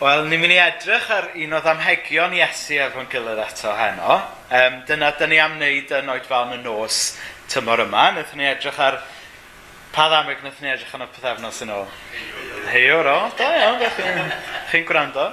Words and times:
Wel, 0.00 0.22
ni'n 0.30 0.40
mynd 0.40 0.54
i 0.54 0.56
edrych 0.56 1.10
ar 1.12 1.26
un 1.36 1.50
o 1.52 1.58
ddamhegion 1.60 2.32
Iesu 2.32 2.78
efo'n 2.80 3.08
gilydd 3.12 3.42
eto 3.42 3.74
heno. 3.76 4.14
Um, 4.48 4.78
dyna, 4.88 5.10
dyn 5.18 5.28
ni 5.28 5.40
am 5.44 5.58
wneud 5.58 5.92
yn 5.98 6.08
oed 6.08 6.24
fel 6.24 6.54
yn 6.54 6.62
y 6.62 6.64
nos 6.64 7.00
tymor 7.52 7.82
yma. 7.84 8.06
Nethon 8.16 8.40
ni 8.40 8.48
edrych 8.48 8.78
ar... 8.80 8.96
Pa 9.92 10.06
ddameg 10.08 10.40
nethon 10.40 10.64
ni 10.64 10.72
edrych 10.72 10.96
yn 10.96 11.04
y 11.04 11.10
pethefnos 11.12 11.60
yn 11.66 11.74
ôl? 11.76 11.84
Heiwr 12.70 13.12
o, 13.12 13.18
da 13.36 13.50
iawn, 13.58 13.84
chi'n 14.72 14.88
gwrando. 14.88 15.28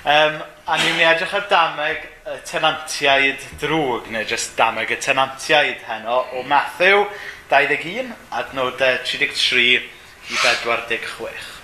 Um, 0.00 0.40
a 0.64 0.80
ni'n 0.80 0.96
mynd 0.96 1.04
i 1.04 1.08
edrych 1.10 1.36
ar 1.36 1.46
dameg 1.52 2.10
y 2.24 2.40
tenantiaid 2.54 3.48
drwg, 3.60 4.08
neu 4.16 4.24
jyst 4.24 4.56
dameg 4.56 4.96
y 4.96 5.02
tenantiaid 5.10 5.84
heno, 5.92 6.22
o 6.40 6.48
Matthew 6.48 7.04
21, 7.52 8.16
adnodau 8.32 9.02
33 9.04 9.72
i 9.76 10.44
46. 10.48 11.59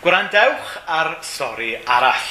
Gwrandewch 0.00 0.78
ar 0.88 1.18
stori 1.20 1.74
arall. 1.84 2.28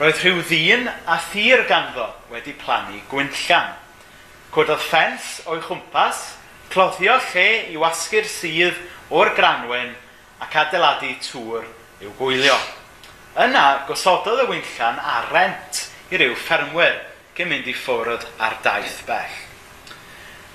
Roedd 0.00 0.22
rhyw 0.22 0.38
ddyn 0.48 0.86
a 0.88 1.18
thir 1.28 1.66
ganddo 1.68 2.06
wedi 2.32 2.54
plannu 2.56 3.02
gwynllan. 3.10 3.74
Cododd 4.48 4.80
ffens 4.80 5.26
o'i 5.44 5.60
chwmpas, 5.60 6.22
cloddio 6.72 7.18
lle 7.34 7.44
i 7.68 7.76
wasgu'r 7.76 8.24
sydd 8.24 8.78
o'r 9.12 9.34
granwen 9.36 9.90
ac 10.40 10.56
adeiladu 10.62 11.10
tŵr 11.26 11.66
i'w 12.00 12.14
gwylio. 12.16 12.56
Yna 13.44 13.84
gosododd 13.90 14.40
y 14.46 14.48
wynllan 14.48 15.02
a 15.04 15.18
rent 15.28 15.82
i 16.08 16.16
ryw 16.16 16.32
ffermwyr 16.46 16.96
cyn 17.36 17.50
mynd 17.52 17.68
i 17.68 17.74
ffwrdd 17.76 18.24
ar 18.40 18.56
daith 18.64 19.02
bell. 19.10 19.36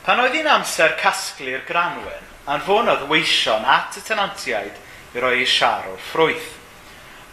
Pan 0.02 0.24
oedd 0.26 0.34
hi'n 0.40 0.50
amser 0.56 0.98
casglu'r 0.98 1.62
granwen, 1.70 2.26
anfonodd 2.50 3.06
weision 3.14 3.70
at 3.78 4.02
y 4.02 4.04
tenantiaid 4.10 4.82
i 5.16 5.24
roi 5.24 5.40
ei 5.40 5.48
siar 5.48 5.88
o'r 5.92 6.02
ffrwyth. 6.12 6.52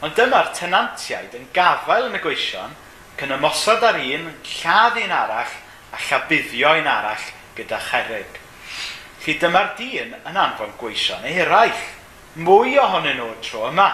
Ond 0.02 0.14
dyma'r 0.18 0.52
tenantiaid 0.56 1.34
yn 1.38 1.48
gafael 1.54 2.08
yn 2.08 2.18
y 2.18 2.22
gweision, 2.22 2.72
cyn 3.18 3.34
ymosod 3.36 3.84
ar 3.86 3.98
un, 4.02 4.30
lladd 4.56 4.98
un 5.02 5.14
arall, 5.14 5.52
a 5.92 6.00
llabuddio 6.08 6.72
un 6.80 6.88
arall 6.90 7.26
gyda 7.56 7.78
cherig. 7.90 8.38
Felly 9.22 9.36
dyma'r 9.38 9.74
dyn 9.78 10.16
yn 10.18 10.38
anfon 10.44 10.72
gweision 10.80 11.26
eraill, 11.30 11.84
mwy 12.42 12.78
ohonyn 12.82 13.20
nhw 13.20 13.36
tro 13.44 13.68
yma. 13.68 13.90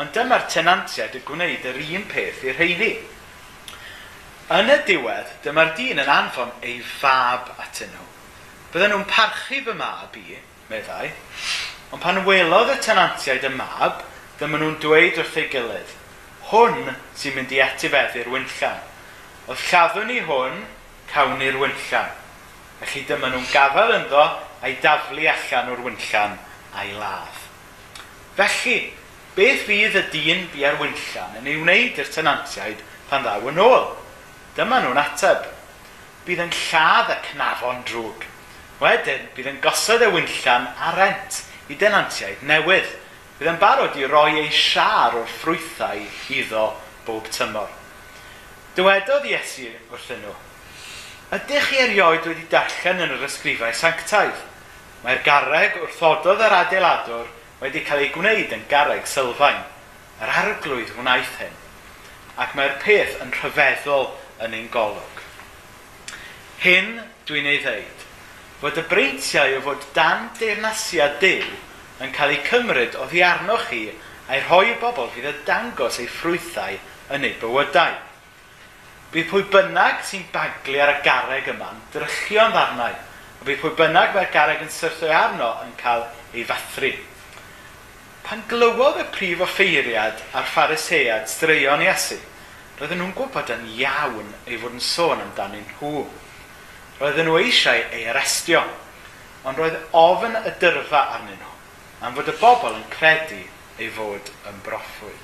Ond 0.00 0.12
dyma'r 0.16 0.46
tenantiaid 0.52 1.16
yn 1.18 1.24
gwneud 1.28 1.68
yr 1.68 1.80
un 1.98 2.08
peth 2.08 2.44
i'r 2.46 2.58
heiddi. 2.60 2.92
Yn 4.56 4.72
y 4.72 4.76
diwedd, 4.86 5.32
dyma'r 5.44 5.72
dyn 5.76 6.00
yn 6.04 6.12
anfon 6.12 6.52
ei 6.64 6.78
fab 6.80 7.48
atyn 7.60 7.92
nhw. 7.92 8.06
Bydden 8.72 8.92
nhw'n 8.94 9.08
parchu 9.10 9.62
fy 9.66 9.74
mab 9.76 10.16
i, 10.20 10.38
meddai, 10.70 11.10
Ond 11.94 12.02
pan 12.02 12.24
welodd 12.26 12.72
y 12.74 12.76
tenantiaid 12.82 13.44
y 13.46 13.52
mab, 13.54 14.00
dyma 14.40 14.58
nhw'n 14.58 14.80
dweud 14.82 15.20
wrth 15.22 15.36
ei 15.38 15.46
gilydd, 15.52 15.92
hwn 16.50 16.90
sy'n 17.14 17.36
mynd 17.36 17.54
i 17.54 17.60
etifeddu'r 17.62 18.30
wynllan. 18.32 18.80
Oedd 19.46 19.62
lladdwn 19.68 20.10
ni 20.10 20.18
hwn, 20.26 20.64
cawn 21.12 21.38
ni'r 21.38 21.60
wynllan. 21.62 22.10
Felly 22.80 23.04
dyma 23.06 23.30
nhw'n 23.30 23.46
gafael 23.52 23.94
ynddo 24.00 24.26
a'i 24.66 24.74
daflu 24.82 25.30
allan 25.30 25.70
o'r 25.76 25.86
wynllan 25.86 26.36
a'i 26.74 26.92
ladd. 26.98 27.40
Felly, 28.36 28.76
beth 29.38 29.64
fydd 29.70 29.96
y 30.02 30.04
dyn 30.10 30.46
bu 30.50 30.66
ar 30.66 30.82
wynllan 30.82 31.38
yn 31.38 31.50
ei 31.52 31.58
wneud 31.62 32.02
i'r 32.02 32.14
tenantiaid 32.18 32.82
pan 33.06 33.22
ddaw 33.22 33.46
yn 33.52 33.62
ôl? 33.62 33.92
Dyma 34.58 34.82
nhw'n 34.82 35.04
ateb. 35.06 35.46
Bydd 36.26 36.48
yn 36.48 36.56
lladd 36.66 37.14
y 37.14 37.22
cnafon 37.30 37.84
drwg. 37.86 38.26
Wedyn, 38.82 39.28
bydd 39.36 39.54
yn 39.54 39.60
gosod 39.62 40.02
y 40.02 40.10
wynllan 40.10 40.66
a 40.82 40.96
rent 40.98 41.45
i 41.72 41.78
denantiaid 41.80 42.46
newydd 42.46 42.94
Bydd 43.36 43.50
yn 43.50 43.58
barod 43.60 43.96
i 44.00 44.06
roi 44.08 44.38
ei 44.40 44.48
siar 44.48 45.12
o'r 45.18 45.28
ffrwythau 45.28 45.98
iddo 46.32 46.70
bob 47.04 47.26
tymor. 47.28 47.68
Dywedodd 48.76 49.26
Iesu 49.28 49.68
wrthyn 49.92 50.22
nhw, 50.22 50.32
Ydych 51.36 51.68
chi 51.68 51.80
erioed 51.82 52.24
wedi 52.30 52.46
darllen 52.48 53.02
yn 53.02 53.12
yr 53.16 53.26
ysgrifau 53.26 53.74
sanctaidd? 53.76 54.40
Mae'r 55.02 55.20
garreg 55.26 55.76
wrthododd 55.82 56.40
yr 56.46 56.54
adeiladwr 56.62 57.28
wedi 57.60 57.82
cael 57.84 58.06
ei 58.06 58.12
gwneud 58.14 58.54
yn 58.56 58.64
garreg 58.70 59.08
sylfaen. 59.10 59.64
Yr 60.22 60.32
arglwydd 60.40 60.94
wnaeth 60.96 61.34
hyn, 61.42 61.56
ac 62.40 62.54
mae'r 62.56 62.78
peth 62.80 63.18
yn 63.20 63.34
rhyfeddol 63.36 64.12
yn 64.46 64.56
ein 64.56 64.70
golwg. 64.72 65.20
Hyn 66.62 67.02
dwi'n 67.28 67.50
ei 67.52 67.60
ddeud, 67.66 68.06
fod 68.60 68.80
y 68.80 68.84
breintiau 68.88 69.58
o 69.58 69.62
fod 69.66 69.86
dan 69.96 70.30
deyrnasiad 70.40 71.18
Dyw 71.20 71.46
yn 72.04 72.12
cael 72.16 72.34
eu 72.36 72.42
cymryd 72.48 72.96
o 73.00 73.06
fi 73.10 73.22
arnoch 73.24 73.68
chi 73.70 73.86
a'i 74.26 74.42
rhoi 74.42 74.72
i 74.72 74.76
bobl 74.80 75.08
fydd 75.14 75.30
y 75.30 75.34
dangos 75.48 76.00
eu 76.02 76.08
ffrwythau 76.10 76.78
yn 77.14 77.26
eu 77.28 77.34
bywydau. 77.40 77.94
Bydd 79.12 79.28
pwy 79.30 79.44
bynnag 79.52 80.00
sy'n 80.04 80.24
baglu 80.32 80.80
ar 80.82 80.96
y 80.96 81.02
garreg 81.04 81.50
yma'n 81.52 81.84
drychio'n 81.94 82.54
ddarnau, 82.54 82.96
a 83.40 83.46
bydd 83.46 83.60
pwy 83.62 83.74
bynnag 83.78 84.16
mae'r 84.16 84.32
garreg 84.34 84.64
yn 84.64 84.72
syrthio 84.72 85.12
arno 85.14 85.52
yn 85.64 85.76
cael 85.80 86.08
ei 86.34 86.44
fathru. 86.48 86.90
Pan 88.26 88.42
glywodd 88.50 88.98
y 89.04 89.06
prif 89.14 89.44
offeiriad 89.46 90.24
a'r 90.34 90.48
pharisead 90.50 91.30
straeon 91.30 91.84
Iesu, 91.86 92.18
roedden 92.80 92.98
nhw'n 93.00 93.14
gwybod 93.16 93.52
yn 93.54 93.68
iawn 93.78 94.32
ei 94.48 94.58
fod 94.58 94.74
yn 94.74 94.82
sôn 94.82 95.22
amdanyn 95.22 95.68
nhw. 95.76 96.02
Roedden 97.00 97.28
nhw 97.28 97.40
eisiau 97.42 97.82
ei 97.92 98.06
arestio, 98.08 98.62
ond 99.44 99.60
roedd 99.60 99.76
ofyn 99.96 100.38
y 100.40 100.54
dyrfa 100.60 101.02
arnyn 101.18 101.36
nhw 101.36 101.52
am 102.06 102.16
fod 102.16 102.28
y 102.28 102.34
bobl 102.40 102.74
yn 102.76 102.84
credu 102.92 103.38
ei 103.80 103.88
fod 103.92 104.28
yn 104.48 104.58
broffwyd. 104.64 105.22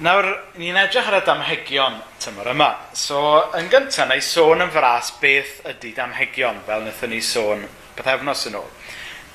Nawr, 0.00 0.30
ni'n 0.56 0.78
edrych 0.80 1.08
ar 1.10 1.18
y 1.18 1.24
damhegion 1.26 1.98
tymor 2.22 2.48
yma. 2.54 2.70
So, 2.96 3.20
yn 3.58 3.68
gyntaf, 3.72 4.06
na 4.08 4.16
i 4.16 4.24
sôn 4.24 4.64
yn 4.64 4.72
fras 4.72 5.10
beth 5.20 5.58
ydy 5.68 5.92
damhegion, 5.96 6.62
fel 6.64 6.86
wnaethon 6.86 7.12
ni 7.12 7.20
sôn 7.24 7.66
pethefnos 7.98 8.46
yn 8.48 8.56
ôl. 8.62 8.70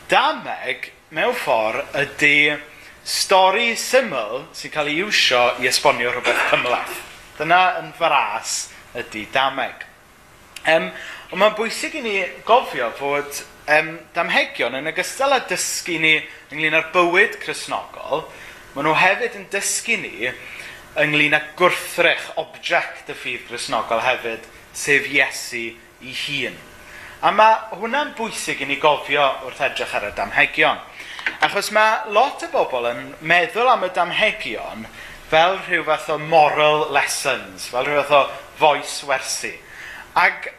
Dameg, 0.09 0.90
mewn 1.14 1.38
ffordd, 1.38 1.86
ydy 2.02 2.56
stori 3.06 3.75
syml 3.78 4.48
sy'n 4.58 4.74
cael 4.74 4.90
ei 4.90 5.04
iwsio 5.06 5.44
i 5.62 5.70
esbonio 5.70 6.16
rhywbeth 6.16 6.48
cymlaeth. 6.50 6.98
Dyna 7.35 7.62
yn 7.81 7.91
fras 7.97 8.69
ydy 8.96 9.25
dameg. 9.34 9.84
Um, 10.72 10.88
ond 11.31 11.41
mae'n 11.41 11.56
bwysig 11.57 11.97
i 12.00 12.03
ni 12.06 12.16
gofio 12.47 12.88
fod 12.96 13.41
um, 13.75 13.96
damhegion 14.16 14.78
yn 14.79 14.90
ogystal 14.90 15.35
â 15.35 15.41
dysgu 15.50 15.97
ni 16.01 16.13
ynglyn 16.53 16.78
â'r 16.79 16.91
bywyd 16.95 17.35
chrysnogol, 17.44 18.24
maen 18.74 18.88
nhw 18.88 18.95
hefyd 19.01 19.35
yn 19.41 19.50
dysgu 19.53 20.00
ni 20.01 20.31
ynglyn 21.03 21.35
â 21.35 21.41
gwrthrych 21.59 22.31
object 22.40 23.12
y 23.12 23.18
ffydd 23.19 23.44
chrysnogol 23.50 24.03
hefyd, 24.06 24.47
sef 24.75 25.12
Iesu 25.12 25.68
i 26.01 26.16
hun. 26.25 26.56
A 27.25 27.31
mae 27.35 27.79
hwnna'n 27.79 28.13
bwysig 28.18 28.62
i 28.63 28.69
ni 28.69 28.79
gofio 28.79 29.25
wrth 29.47 29.63
edrych 29.68 29.95
ar 29.97 30.07
y 30.07 30.13
damhegion. 30.16 30.79
Achos 31.44 31.72
mae 31.75 32.13
lot 32.16 32.44
o 32.45 32.50
bobl 32.53 32.88
yn 32.91 33.09
meddwl 33.25 33.72
am 33.72 33.84
y 33.88 33.91
damhegion 33.95 34.85
fel 35.31 35.58
rhyw 35.63 35.86
fath 35.88 36.12
o 36.13 36.19
moral 36.19 36.90
lessons, 36.94 37.69
fel 37.72 37.88
rhyw 37.88 38.03
fath 38.03 38.19
o 38.19 38.24
foes 38.59 39.00
wersi. 39.08 39.56
Ac 40.16 40.52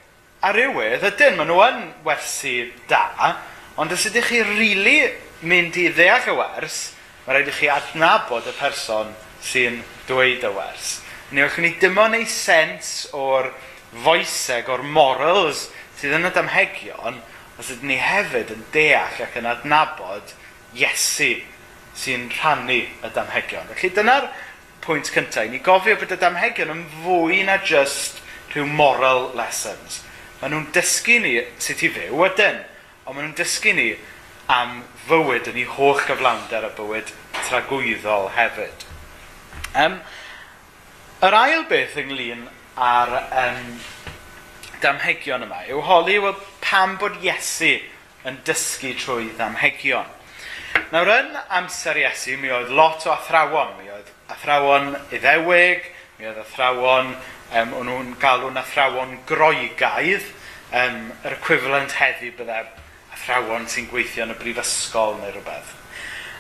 ar 0.44 0.56
rywydd, 0.56 1.06
ydyn, 1.10 1.38
maen 1.38 1.50
nhw 1.50 1.62
yn 1.69 1.84
wersi 2.06 2.59
da, 2.91 3.37
ond 3.81 3.93
os 3.93 4.09
ydych 4.09 4.32
chi 4.32 4.43
rili 4.43 4.75
really 4.75 4.99
mynd 5.44 5.77
i 5.77 5.91
ddeall 5.93 6.31
y 6.32 6.34
wers, 6.38 6.77
mae 7.27 7.37
rhaid 7.37 7.50
i 7.50 7.54
chi 7.54 7.69
adnabod 7.69 8.47
y 8.49 8.54
person 8.56 9.12
sy'n 9.44 9.82
dweud 10.09 10.44
y 10.47 10.53
wers. 10.54 11.00
Neu 11.34 11.44
allwn 11.44 11.66
ni 11.66 11.72
dim 11.81 11.98
ond 12.00 12.16
ei 12.16 12.25
sens 12.31 13.09
o'r 13.16 13.50
foeseg, 14.04 14.71
o'r 14.72 14.84
morals 14.87 15.66
sydd 15.98 16.16
yn 16.16 16.28
y 16.28 16.33
damhegion, 16.33 17.21
os 17.60 17.72
ydyn 17.75 17.93
ni 17.93 17.98
hefyd 18.00 18.54
yn 18.54 18.65
deall 18.72 19.21
ac 19.27 19.37
yn 19.41 19.48
adnabod 19.50 20.34
Iesu 20.77 21.34
sy'n 21.97 22.27
rhannu 22.33 22.83
y 22.84 23.13
damhegion. 23.15 23.68
Felly 23.72 23.92
dyna'r 23.97 24.28
pwynt 24.84 25.11
cyntaf. 25.13 25.49
Ni 25.51 25.61
gofio 25.65 25.97
bod 26.01 26.13
y 26.15 26.19
damhegion 26.21 26.73
yn 26.75 26.84
fwy 27.03 27.43
na 27.47 27.59
just 27.65 28.21
rhyw 28.53 28.67
moral 28.67 29.31
lessons. 29.39 30.03
Maen 30.41 30.53
nhw'n 30.53 30.69
dysgu 30.75 31.21
ni 31.23 31.37
sut 31.63 31.84
i 31.87 31.91
fyw 31.93 32.27
ydyn, 32.28 32.61
ond 33.05 33.17
maen 33.17 33.28
nhw'n 33.28 33.39
dysgu 33.39 33.75
ni 33.77 33.89
am 34.53 34.83
fywyd 35.07 35.49
yn 35.51 35.61
ei 35.63 35.67
holl 35.77 36.01
gyflawnder 36.07 36.69
a 36.69 36.73
bywyd 36.77 37.13
tragwyddol 37.47 38.31
hefyd. 38.37 38.87
Um, 39.77 39.99
yr 41.25 41.37
ail 41.37 41.65
beth 41.71 41.97
ynglyn 42.01 42.47
ar 42.77 43.13
um, 43.27 43.78
damhegion 44.83 45.47
yma 45.47 45.65
yw 45.71 45.83
holi, 45.84 46.19
wel, 46.23 46.37
pam 46.65 46.97
bod 47.01 47.19
Iesu 47.25 47.77
yn 48.27 48.39
dysgu 48.47 48.93
trwy 49.01 49.31
ddamhegion. 49.37 50.16
Nawr 50.93 51.09
yn 51.11 51.33
amser 51.57 51.99
Iesu, 51.99 52.37
mi 52.39 52.51
oedd 52.53 52.71
lot 52.71 53.05
o 53.09 53.13
athrawon. 53.15 53.73
Mi 53.81 53.89
oedd 53.91 54.11
athrawon 54.31 54.93
iddewig, 55.15 55.89
mi 56.19 56.28
oedd 56.28 56.39
athrawon, 56.43 57.15
um, 57.59 57.73
o'n 57.81 57.89
nhw'n 57.91 58.13
galw'n 58.23 58.61
athrawon 58.61 59.17
groegaidd, 59.28 60.28
um, 60.71 61.01
yr 61.25 61.39
equivalent 61.39 61.97
heddi 61.99 62.31
byddai'r 62.37 62.69
e 62.69 62.84
athrawon 63.17 63.67
sy'n 63.73 63.89
gweithio 63.91 64.27
yn 64.27 64.37
y 64.37 64.39
brifysgol 64.39 65.17
neu 65.21 65.33
rhywbeth. 65.33 65.73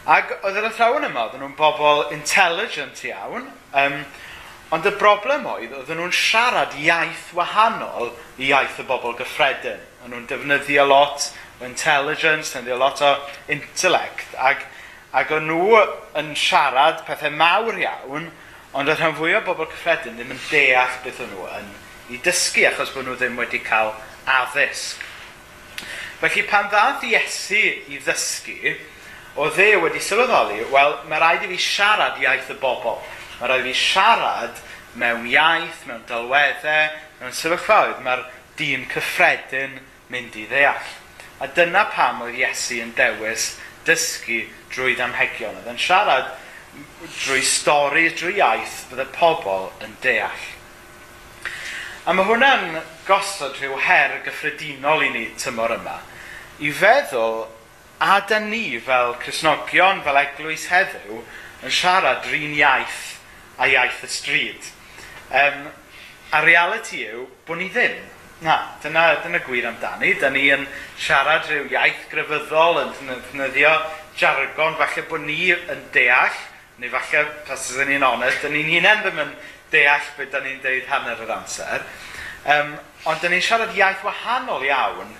Ac 0.06 0.36
oedd 0.38 0.60
yr 0.60 0.68
athrawon 0.68 1.08
yma, 1.08 1.26
oedden 1.26 1.42
nhw'n 1.42 1.58
bobl 1.58 2.04
intelligent 2.14 3.02
iawn, 3.08 3.48
um, 3.82 3.98
ond 4.76 4.86
y 4.86 4.92
broblem 5.00 5.48
oedd, 5.50 5.74
oedden 5.80 5.98
nhw'n 6.02 6.14
siarad 6.14 6.76
iaith 6.78 7.32
wahanol 7.34 8.12
i 8.38 8.52
iaith 8.52 8.78
y 8.82 8.86
bobl 8.86 9.16
gyffredin. 9.18 9.82
Oedden 10.02 10.14
nhw'n 10.14 10.30
defnyddio 10.30 10.86
lot 10.86 11.32
intelligence, 11.64 12.54
neu 12.60 12.74
a 12.74 12.80
lot 12.80 13.00
o 13.02 13.14
intellect. 13.48 14.34
Ac, 14.36 14.66
ac 15.16 15.32
o'n 15.32 15.48
nhw 15.48 15.80
yn 16.20 16.34
siarad 16.36 17.04
pethau 17.06 17.32
mawr 17.32 17.78
iawn, 17.80 18.30
ond 18.76 18.90
oedd 18.90 19.00
rhan 19.00 19.16
fwy 19.16 19.36
o 19.38 19.42
bobl 19.46 19.68
cyffredin 19.70 20.18
ddim 20.18 20.34
yn 20.34 20.42
deall 20.50 21.00
beth 21.04 21.22
o'n 21.24 21.32
nhw 21.32 21.48
yn 21.58 21.70
i 22.12 22.20
dysgu, 22.22 22.66
achos 22.68 22.92
bod 22.94 23.06
nhw 23.06 23.16
ddim 23.18 23.38
wedi 23.40 23.62
cael 23.64 23.94
addysg. 24.30 25.02
Felly 26.20 26.44
pan 26.48 26.68
ddath 26.72 27.04
Iesu 27.04 27.62
i 27.92 27.98
ddysgu, 28.00 28.76
o 29.36 29.48
dde 29.52 29.74
wedi 29.82 30.00
sylweddoli, 30.00 30.62
wel, 30.72 30.94
mae 31.10 31.20
rhaid 31.20 31.44
i 31.44 31.50
fi 31.50 31.58
siarad 31.60 32.20
iaith 32.22 32.52
y 32.52 32.56
bobl. 32.60 33.00
Mae 33.40 33.50
rhaid 33.50 33.66
i 33.66 33.72
fi 33.74 33.80
siarad 33.80 34.62
mewn 34.96 35.26
iaith, 35.28 35.82
mewn 35.88 36.04
dylweddau, 36.08 36.94
mewn 37.20 37.36
sefyllfaoedd. 37.36 38.00
Mae'r 38.04 38.24
dyn 38.56 38.86
cyffredin 38.92 39.76
mynd 40.12 40.38
i 40.40 40.46
ddeall. 40.48 40.94
A 41.40 41.48
dyna 41.52 41.84
pam 41.92 42.22
oedd 42.24 42.38
Iesu 42.38 42.80
yn 42.80 42.94
dewis 42.96 43.54
dysgu 43.86 44.42
drwy 44.72 44.96
ddamhegion. 44.96 45.56
Oedd 45.60 45.72
yn 45.74 45.80
siarad 45.80 46.32
drwy 47.22 47.42
stori, 47.44 48.08
drwy 48.16 48.36
iaith, 48.40 48.84
bydd 48.90 49.04
y 49.04 49.08
pobl 49.16 49.70
yn 49.84 49.96
deall. 50.04 50.46
A 52.06 52.14
mae 52.14 52.26
hwnna'n 52.28 52.80
gosod 53.06 53.56
rhyw 53.58 53.80
her 53.82 54.20
gyffredinol 54.24 55.04
i 55.06 55.10
ni 55.14 55.24
tymor 55.40 55.74
yma, 55.74 55.98
i 56.62 56.70
feddwl 56.70 57.46
a 57.98 58.20
da 58.28 58.38
ni 58.38 58.78
fel 58.78 59.16
Cresnogion, 59.22 60.02
fel 60.04 60.20
eglwys 60.20 60.68
heddiw, 60.70 61.22
yn 61.64 61.72
siarad 61.72 62.28
rhan 62.30 62.54
iaith 62.54 63.02
a 63.58 63.68
iaith 63.72 64.04
y 64.04 64.10
stryd. 64.12 64.70
Um, 65.32 65.66
a 66.30 66.42
reality 66.44 67.02
yw 67.08 67.26
bod 67.48 67.60
ni 67.60 67.70
ddim. 67.72 67.96
Na, 68.44 68.56
dyna, 68.82 69.14
dyna 69.24 69.38
gwir 69.46 69.64
amdani. 69.64 70.12
Da 70.20 70.28
ni 70.28 70.50
yn 70.52 70.66
siarad 71.00 71.46
rhyw 71.48 71.70
iaith 71.72 72.02
grefyddol, 72.10 72.82
yn 72.82 72.92
defnyddio 73.08 73.72
jargon, 74.20 74.76
falle 74.76 75.04
bod 75.08 75.24
ni 75.24 75.54
yn 75.54 75.86
deall, 75.94 76.36
neu 76.76 76.92
falle, 76.92 77.22
pas 77.48 77.70
ydyn 77.72 77.94
ni'n 77.94 78.04
onest, 78.04 78.42
da 78.44 78.52
ni'n 78.52 78.68
hunain 78.74 79.00
ddim 79.06 79.22
yn 79.24 79.32
deall 79.72 80.12
beth 80.18 80.34
da 80.34 80.42
ni'n 80.44 80.60
deud 80.64 80.84
hanner 80.90 81.24
yr 81.24 81.32
amser. 81.38 81.88
Um, 82.44 82.76
ond 83.08 83.24
da 83.24 83.32
ni'n 83.32 83.44
siarad 83.44 83.72
iaith 83.76 84.04
wahanol 84.04 84.68
iawn 84.68 85.16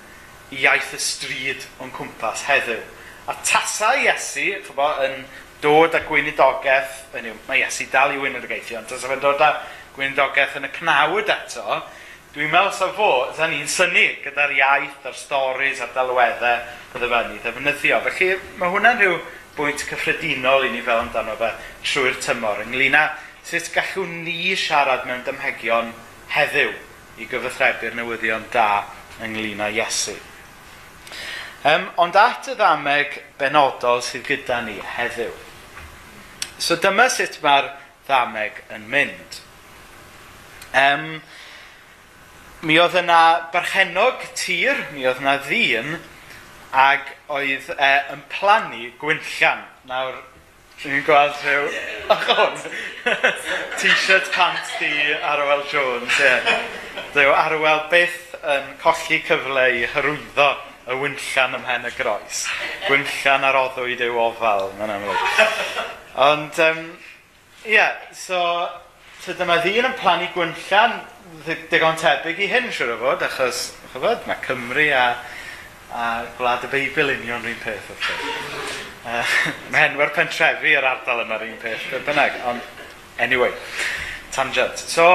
i 0.53 0.61
iaith 0.61 0.93
y 0.93 1.01
stryd 1.01 1.65
o'n 1.81 1.91
cwmpas 1.97 2.45
heddiw. 2.51 2.85
A 3.27 3.33
tasa 3.41 3.95
Iesu, 3.97 4.51
chybo, 4.63 4.93
yn 5.03 5.23
dod 5.63 5.97
â 5.97 6.05
gweinidogaeth, 6.05 7.07
mae 7.49 7.63
Iesu 7.63 7.89
dal 7.91 8.13
i 8.13 8.21
wynwyr 8.21 8.45
geithio, 8.45 8.77
ond 8.79 8.93
tasa 8.93 9.09
fe'n 9.09 9.25
dod 9.25 9.41
â 9.41 9.55
gweinidogaeth 9.97 10.61
yn 10.61 10.69
y 10.69 10.75
cnawd 10.77 11.33
eto, 11.33 11.81
Dwi'n 12.37 12.51
meddwl 12.53 12.69
sa 12.69 12.91
fo, 12.93 13.31
sa 13.33 13.47
ni'n 13.49 13.65
syni 13.65 14.03
gyda'r 14.21 14.51
iaith, 14.53 15.05
a'r 15.09 15.15
storys, 15.17 15.79
a'r 15.81 15.89
dalweddau 15.95 16.59
bydde 16.91 17.07
fe 17.09 17.21
ni 17.31 17.37
ddefnyddio. 17.41 17.97
Felly 18.05 18.27
mae 18.59 18.69
hwnna'n 18.75 18.99
rhyw 18.99 19.15
bwynt 19.57 19.81
cyffredinol 19.89 20.67
i 20.67 20.69
ni 20.69 20.83
fel 20.85 21.01
amdano 21.01 21.33
fe 21.39 21.47
trwy'r 21.81 22.19
tymor 22.21 22.61
ynglyn 22.61 22.97
â 22.99 23.01
sut 23.41 23.71
gallwn 23.73 24.19
ni 24.27 24.53
siarad 24.53 25.07
mewn 25.09 25.23
dymhegion 25.25 25.89
heddiw 26.35 26.75
i 27.17 27.25
gyfathrebu'r 27.31 27.97
newyddion 27.97 28.45
da 28.53 28.67
ynglyn 29.25 29.65
â 29.65 29.71
Iesu. 29.73 30.13
Um, 31.65 31.89
ond 32.05 32.21
at 32.21 32.51
y 32.51 32.55
ddameg 32.59 33.17
benodol 33.41 34.05
sydd 34.05 34.27
gyda 34.29 34.59
ni 34.67 34.77
heddiw. 34.93 35.33
So 36.61 36.77
dyma 36.85 37.09
sut 37.09 37.41
mae'r 37.41 37.73
ddameg 38.05 38.61
yn 38.77 38.85
mynd. 38.93 39.41
Um, 40.77 41.09
mi 42.61 42.77
oedd 42.81 42.95
yna 42.97 43.49
berchenog 43.53 44.23
tir, 44.37 44.79
mi 44.93 45.05
oedd 45.05 45.21
yna 45.21 45.35
ddyn, 45.45 45.97
ac 46.73 47.11
oedd 47.31 47.69
e, 47.77 47.91
yn 48.13 48.23
plannu 48.31 48.89
gwynllian. 49.01 49.61
Nawr, 49.89 50.17
dwi'n 50.81 51.03
gweld 51.05 51.37
rhyw... 51.43 51.67
Ach 52.13 52.25
hwn! 52.31 52.57
T-shirt 53.79 54.31
pant 54.33 54.73
di 54.81 54.91
Arwel 55.21 55.65
Jones, 55.69 56.17
ie. 56.17 56.31
Yeah. 56.31 56.63
Dyw 57.13 57.35
Arwel 57.35 57.83
byth 57.91 58.33
yn 58.41 58.73
colli 58.81 59.21
cyfle 59.27 59.67
i 59.77 59.85
hyrwyddo 59.93 60.49
y 60.87 60.97
wynllan 61.01 61.57
ymhen 61.59 61.85
y 61.87 61.93
groes. 61.97 62.45
Gwynllan 62.87 63.45
ar 63.45 63.59
oddwyd 63.59 64.01
yw 64.07 64.17
ofal, 64.23 64.71
mae'n 64.79 64.95
amlwg. 64.95 65.45
Ond, 66.27 66.57
ie, 66.57 66.71
um, 66.71 66.83
yeah, 67.67 68.01
so, 68.15 68.41
so 69.21 69.35
dyma 69.37 69.59
ddyn 69.61 69.89
yn 69.91 69.97
plannu 69.99 70.31
gwynllan 70.33 70.97
digon 71.71 71.97
tebyg 71.99 72.39
i 72.43 72.49
hyn, 72.51 72.69
siwr 72.73 72.95
o 72.95 72.99
fod, 73.01 73.23
achos, 73.27 73.61
chyfod, 73.93 74.25
mae 74.27 74.39
Cymru 74.43 74.87
a, 74.95 75.05
a 75.95 76.07
gwlad 76.37 76.65
y 76.67 76.71
Beibl 76.73 77.13
union 77.13 77.43
rhywun 77.43 77.61
peth, 77.63 77.91
wrth 77.93 78.11
gwrs. 78.11 78.75
Uh, 79.07 79.23
mae 79.71 79.85
henwer 79.85 80.09
pentrefi 80.11 80.73
yr 80.75 80.83
ardal 80.83 81.21
yma'r 81.21 81.45
un 81.45 81.53
peth, 81.61 81.85
be 81.93 82.01
bynnag, 82.03 82.33
ond, 82.49 82.81
anyway, 83.23 83.53
tangent. 84.35 84.81
So, 84.83 85.05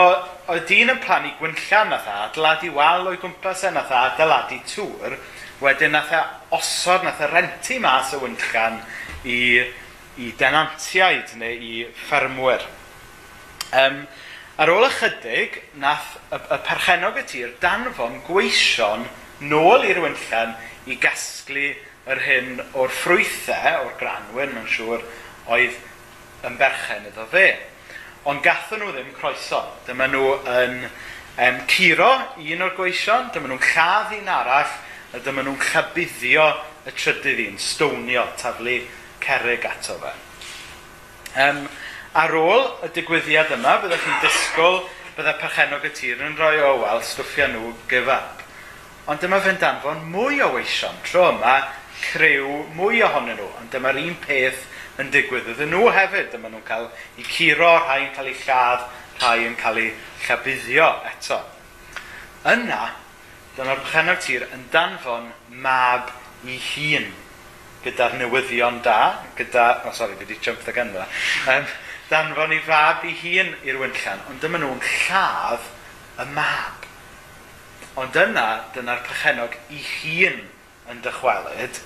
oedd 0.49 0.65
dyn 0.71 0.95
yn 0.95 1.03
plannu 1.03 1.35
gwynllian 1.37 1.93
nath 1.93 2.09
a 2.09 2.15
adeiladu 2.31 2.73
wal 2.73 3.11
o'i 3.11 3.21
gwmpas 3.21 3.67
e 3.69 3.75
nath 3.75 3.93
a 3.93 4.07
adeiladu 4.09 4.63
tŵr, 4.71 5.19
wedyn 5.61 5.93
nath 5.93 6.15
e 6.17 6.23
osod, 6.57 7.05
nath 7.05 7.21
e 7.21 7.29
renti 7.35 7.77
mas 7.85 8.15
y 8.17 8.23
wynllian 8.23 8.81
i, 9.29 9.39
i 10.25 10.33
denantiaid 10.41 11.37
neu 11.43 11.69
i 11.69 11.75
ffermwyr. 12.07 12.65
Um, 13.77 14.07
Ar 14.61 14.69
ôl 14.69 14.85
ychydig, 14.85 15.55
nath 15.81 16.19
y, 16.29 16.37
y 16.37 16.59
perchenog 16.67 17.17
y 17.17 17.25
tir 17.25 17.55
danfon 17.63 18.19
gweision 18.27 19.07
nôl 19.49 19.87
i'r 19.89 20.03
wynllan 20.05 20.53
i 20.93 20.99
gasglu 21.01 21.71
yr 22.13 22.21
hyn 22.27 22.61
o'r 22.77 22.93
ffrwythau, 22.93 23.87
o'r 23.87 23.97
granwyn 24.01 24.53
mae'n 24.53 24.69
siŵr, 24.69 25.07
oedd 25.57 25.79
yn 26.45 26.59
berchen 26.61 27.09
iddo 27.09 27.25
fe. 27.33 27.47
Ond 28.29 28.43
gathen 28.45 28.83
nhw 28.83 28.93
ddim 28.93 29.13
croeso. 29.17 29.63
Dyma 29.87 30.11
nhw 30.11 30.27
yn 30.53 30.77
um, 30.85 31.63
curo 31.71 32.11
un 32.43 32.67
o'r 32.67 32.75
gweision, 32.77 33.31
dyma 33.33 33.49
nhw'n 33.51 33.65
lladd 33.71 34.13
un 34.19 34.29
arall, 34.37 34.75
a 35.17 35.23
dyma 35.25 35.47
nhw'n 35.47 35.63
llabuddio 35.71 36.51
y 36.85 36.93
trydydd 36.93 37.47
un, 37.47 37.57
stonio, 37.63 38.27
taflu 38.37 38.83
cerig 39.23 39.65
ato 39.71 39.97
fe. 40.03 40.13
Um, 41.41 41.65
Ar 42.13 42.35
ôl 42.37 42.67
y 42.85 42.91
digwyddiad 42.93 43.55
yma, 43.57 43.79
byddwch 43.81 44.03
chi'n 44.05 44.19
disgwyl 44.21 44.83
byddai 45.17 45.33
perchenog 45.41 45.85
y 45.89 45.91
tir 45.97 46.21
yn 46.21 46.35
rhoi 46.37 46.59
o 46.61 46.73
wel 46.83 46.99
stwffio 47.09 47.47
nhw 47.49 47.71
give 47.89 48.13
up. 48.13 48.43
Ond 49.09 49.23
dyma 49.25 49.39
fe'n 49.41 49.57
danfon 49.61 50.03
mwy 50.13 50.43
o 50.45 50.51
weision 50.53 50.99
tro 51.07 51.31
yma, 51.31 51.55
crew 52.03 52.67
mwy 52.77 53.01
ohonyn 53.07 53.39
nhw. 53.41 53.47
Ond 53.63 53.73
dyma'r 53.73 54.01
un 54.03 54.19
peth 54.27 54.67
yn 55.01 55.09
digwydd 55.15 55.49
iddyn 55.55 55.73
nhw 55.73 55.89
hefyd. 55.97 56.29
Dyma 56.35 56.51
nhw'n 56.53 56.67
cael 56.69 56.91
eu 56.91 57.25
curo, 57.31 57.71
rhai 57.79 58.03
yn 58.05 58.13
cael 58.19 58.29
eu 58.29 58.37
lladd, 58.43 58.85
rhai 59.23 59.47
yn 59.47 59.57
cael 59.63 59.81
eu 59.81 59.89
llabuddio 60.27 60.91
eto. 61.15 61.39
Yna, 62.53 62.83
dyma'r 63.57 63.81
perchenog 63.87 64.21
tir 64.21 64.45
yn 64.53 64.69
danfon 64.75 65.33
mab 65.65 66.13
i 66.45 66.61
hun 66.75 67.09
gyda'r 67.83 68.19
newyddion 68.21 68.83
da, 68.85 68.99
gyda, 69.39 69.65
o 69.83 69.91
oh, 69.91 69.97
sori, 69.97 70.15
fi 70.19 70.27
wedi 70.27 70.39
jump 70.45 70.61
the 70.69 70.77
gun 70.77 70.93
Um, 70.95 71.65
danfon 72.11 72.55
ei 72.55 72.63
fab 72.67 73.05
ei 73.07 73.15
hun 73.23 73.55
i'r 73.67 73.81
wynllan, 73.81 74.25
ond 74.31 74.43
dyma 74.43 74.61
nhw'n 74.63 74.83
lladd 74.83 75.69
y 76.23 76.27
mab. 76.37 76.89
Ond 78.01 78.17
yna, 78.17 78.47
dyna'r 78.75 79.03
pechenog 79.07 79.57
ei 79.71 79.83
hun 79.85 80.39
yn 80.93 81.03
dychwelyd, 81.05 81.83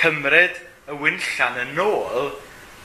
cymryd 0.00 0.60
y 0.90 0.98
wynllan 1.00 1.60
yn 1.62 1.80
ôl 1.80 2.34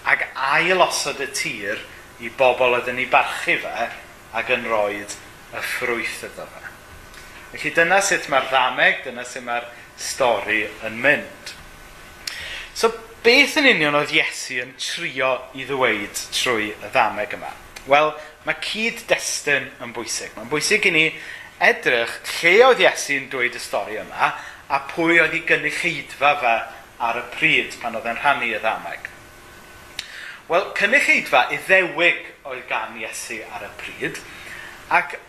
ac 0.07 0.23
ailosod 0.33 1.19
y 1.23 1.27
tir 1.35 1.83
i 2.23 2.31
bobl 2.39 2.77
oedd 2.77 2.89
yn 2.91 3.01
ei 3.03 3.09
barchu 3.11 3.57
fe 3.63 3.89
ac 4.39 4.51
yn 4.55 4.67
rhoi 4.69 5.03
y 5.03 5.61
ffrwyth 5.73 6.23
ydw 6.29 6.47
fe. 6.47 6.65
Felly 7.51 7.71
dyna 7.75 7.99
sut 8.05 8.27
mae'r 8.31 8.49
ddameg, 8.51 9.03
dyna 9.05 9.25
sut 9.25 9.45
mae'r 9.45 9.67
stori 9.99 10.63
yn 10.85 10.99
mynd. 11.03 11.53
So 12.77 12.91
beth 13.23 13.57
yn 13.59 13.67
union 13.73 13.97
oedd 13.99 14.13
Iesu 14.15 14.61
yn 14.63 14.71
trio 14.79 15.33
i 15.57 15.65
ddweud 15.67 16.21
trwy 16.35 16.69
y 16.71 16.91
ddameg 16.93 17.35
yma? 17.35 17.51
Wel, 17.89 18.13
mae 18.45 18.57
cyd-destun 18.63 19.67
yn 19.83 19.93
bwysig. 19.95 20.31
Mae'n 20.35 20.51
bwysig 20.51 20.87
i 20.87 20.93
ni 20.95 21.05
edrych 21.63 22.15
lle 22.39 22.55
oedd 22.69 22.83
Iesu 22.85 23.17
yn 23.19 23.29
dweud 23.31 23.57
y 23.57 23.61
stori 23.61 23.99
yma 23.99 24.33
a 24.69 24.81
pwy 24.93 25.19
oedd 25.19 25.35
ei 25.35 25.43
gynulleidfa 25.49 26.33
fe 26.39 26.55
ar 27.09 27.19
y 27.19 27.25
pryd 27.35 27.75
pan 27.81 27.97
oedd 27.99 28.07
e'n 28.07 28.19
rhannu 28.21 28.51
y 28.53 28.59
ddameg. 28.63 29.09
Wel, 30.49 30.69
cynulleidfa 30.79 31.45
iddewig 31.55 32.23
oedd 32.47 32.65
gan 32.71 32.95
Iesu 33.01 33.41
ar 33.51 33.67
y 33.67 33.71
pryd 33.83 34.23
ac 34.95 35.19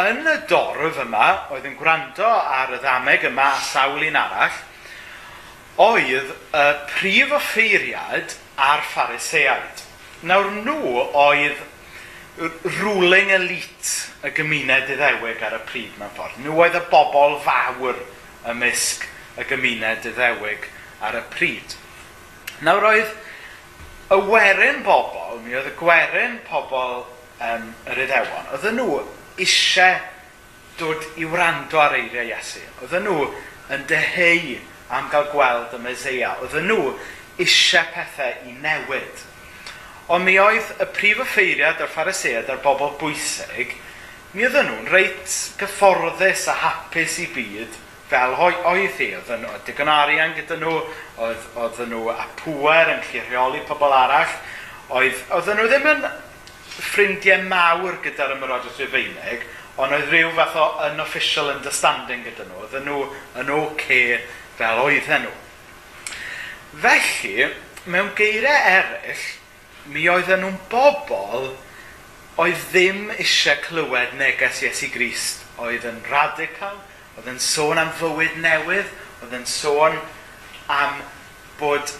yn 0.00 0.22
y 0.28 0.38
dorf 0.48 1.02
yma 1.02 1.28
oedd 1.50 1.66
yn 1.66 1.78
gwrando 1.80 2.28
ar 2.30 2.76
y 2.76 2.78
ddameg 2.80 3.26
yma 3.32 3.50
a 3.56 3.62
sawl 3.64 4.06
un 4.06 4.18
arall 4.22 4.66
oedd 5.80 6.32
y 6.52 6.64
prif 6.90 7.32
offeiriad 7.32 8.34
a'r 8.60 8.82
phariseaid. 8.92 9.84
Nawr 10.28 10.50
nhw 10.64 11.06
oedd 11.16 11.60
ruling 12.80 13.32
elite 13.32 14.10
y 14.24 14.32
gymuned 14.36 14.92
iddewig 14.92 15.40
ar 15.44 15.56
y 15.56 15.62
pryd 15.68 15.96
mewn 16.00 16.12
ffordd. 16.16 16.38
Nhw 16.44 16.58
oedd 16.60 16.76
y 16.76 16.82
bobl 16.92 17.38
fawr 17.44 17.98
ymysg 18.52 19.06
y 19.40 19.46
gymuned 19.48 20.08
iddewig 20.10 20.68
ar 21.04 21.16
y 21.16 21.24
pryd. 21.32 21.76
Nawr 22.64 22.90
oedd 22.90 23.16
y 24.10 24.20
werin 24.28 24.82
bobl, 24.84 25.38
mi 25.44 25.56
oedd 25.56 25.70
y 25.70 25.76
gwerin 25.78 26.40
pobl 26.48 27.04
um, 27.40 27.68
yr 27.88 28.02
iddewon, 28.04 28.48
oedd 28.56 28.66
nhw 28.76 29.00
eisiau 29.40 30.00
dod 30.80 31.04
i 31.20 31.28
wrando 31.28 31.80
ar 31.80 31.96
eiriau 31.96 32.28
Iesu. 32.28 32.62
Oedd 32.82 32.96
nhw 33.04 33.30
yn 33.72 33.86
deheu 33.88 34.58
am 34.90 35.10
gael 35.10 35.28
gweld 35.32 35.74
y 35.76 35.82
Meseia. 35.84 36.34
Oedd 36.42 36.56
nhw 36.66 36.94
eisiau 37.40 37.86
pethau 37.94 38.48
i 38.48 38.56
newid. 38.62 39.26
Ond 40.10 40.26
mi 40.26 40.34
oedd 40.42 40.72
y 40.82 40.88
prif 40.94 41.20
offeiriad 41.22 41.82
o'r 41.82 41.92
pharisead 41.92 42.50
a'r 42.50 42.62
bobl 42.64 42.96
bwysig, 42.98 43.76
mi 44.34 44.46
oedd 44.46 44.58
nhw'n 44.58 44.90
reit 44.90 45.36
gyfforddus 45.60 46.48
a 46.50 46.56
hapus 46.64 47.20
i 47.22 47.28
byd 47.34 47.78
fel 48.10 48.34
oedd 48.40 48.98
hi. 48.98 49.12
Oedd 49.18 49.30
nhw, 49.44 49.52
digon 49.66 49.92
arian 49.92 50.34
gyda 50.34 50.58
nhw, 50.58 50.74
oedd, 51.22 51.46
oedd 51.54 51.84
nhw 51.92 52.08
a 52.10 52.26
pŵer 52.42 52.96
yn 52.96 53.06
llirheoli 53.06 53.62
pobl 53.68 53.94
arall. 53.94 54.34
Oedd, 54.90 55.22
oedd 55.36 55.52
nhw 55.54 55.68
ddim 55.70 55.88
yn 55.94 56.04
ffrindiau 56.80 57.46
mawr 57.46 58.00
gyda'r 58.02 58.34
ymyrodraeth 58.34 58.82
Rufeinig, 58.82 59.46
ond 59.80 59.94
oedd 59.94 60.10
rhyw 60.10 60.34
fath 60.34 60.58
o 60.58 60.66
unofficial 60.88 61.52
understanding 61.54 62.26
gyda 62.26 62.48
nhw. 62.48 62.66
Oedd 62.66 62.78
nhw 62.82 63.00
yn 63.38 63.54
oce 63.54 63.70
okay 63.70 64.20
fel 64.60 64.84
oedden 64.84 65.24
nhw. 65.24 65.34
Felly, 66.84 67.48
mewn 67.90 68.12
geiriau 68.18 68.70
eraill, 68.76 69.26
mi 69.90 70.04
oedden 70.12 70.44
nhw'n 70.44 70.58
bobl 70.70 71.50
oedd 72.40 72.66
ddim 72.70 73.08
eisiau 73.16 73.58
clywed 73.64 74.14
neges 74.20 74.62
Iesu 74.64 74.90
Grist. 74.92 75.46
Oedd 75.60 75.84
yn 75.88 75.98
radical, 76.08 76.78
oedd 77.16 77.28
yn 77.32 77.40
sôn 77.42 77.80
am 77.80 77.90
fywyd 77.98 78.38
newydd, 78.40 78.92
oedd 79.20 79.34
yn 79.40 79.48
sôn 79.48 79.98
am 80.72 81.02
bod 81.60 81.96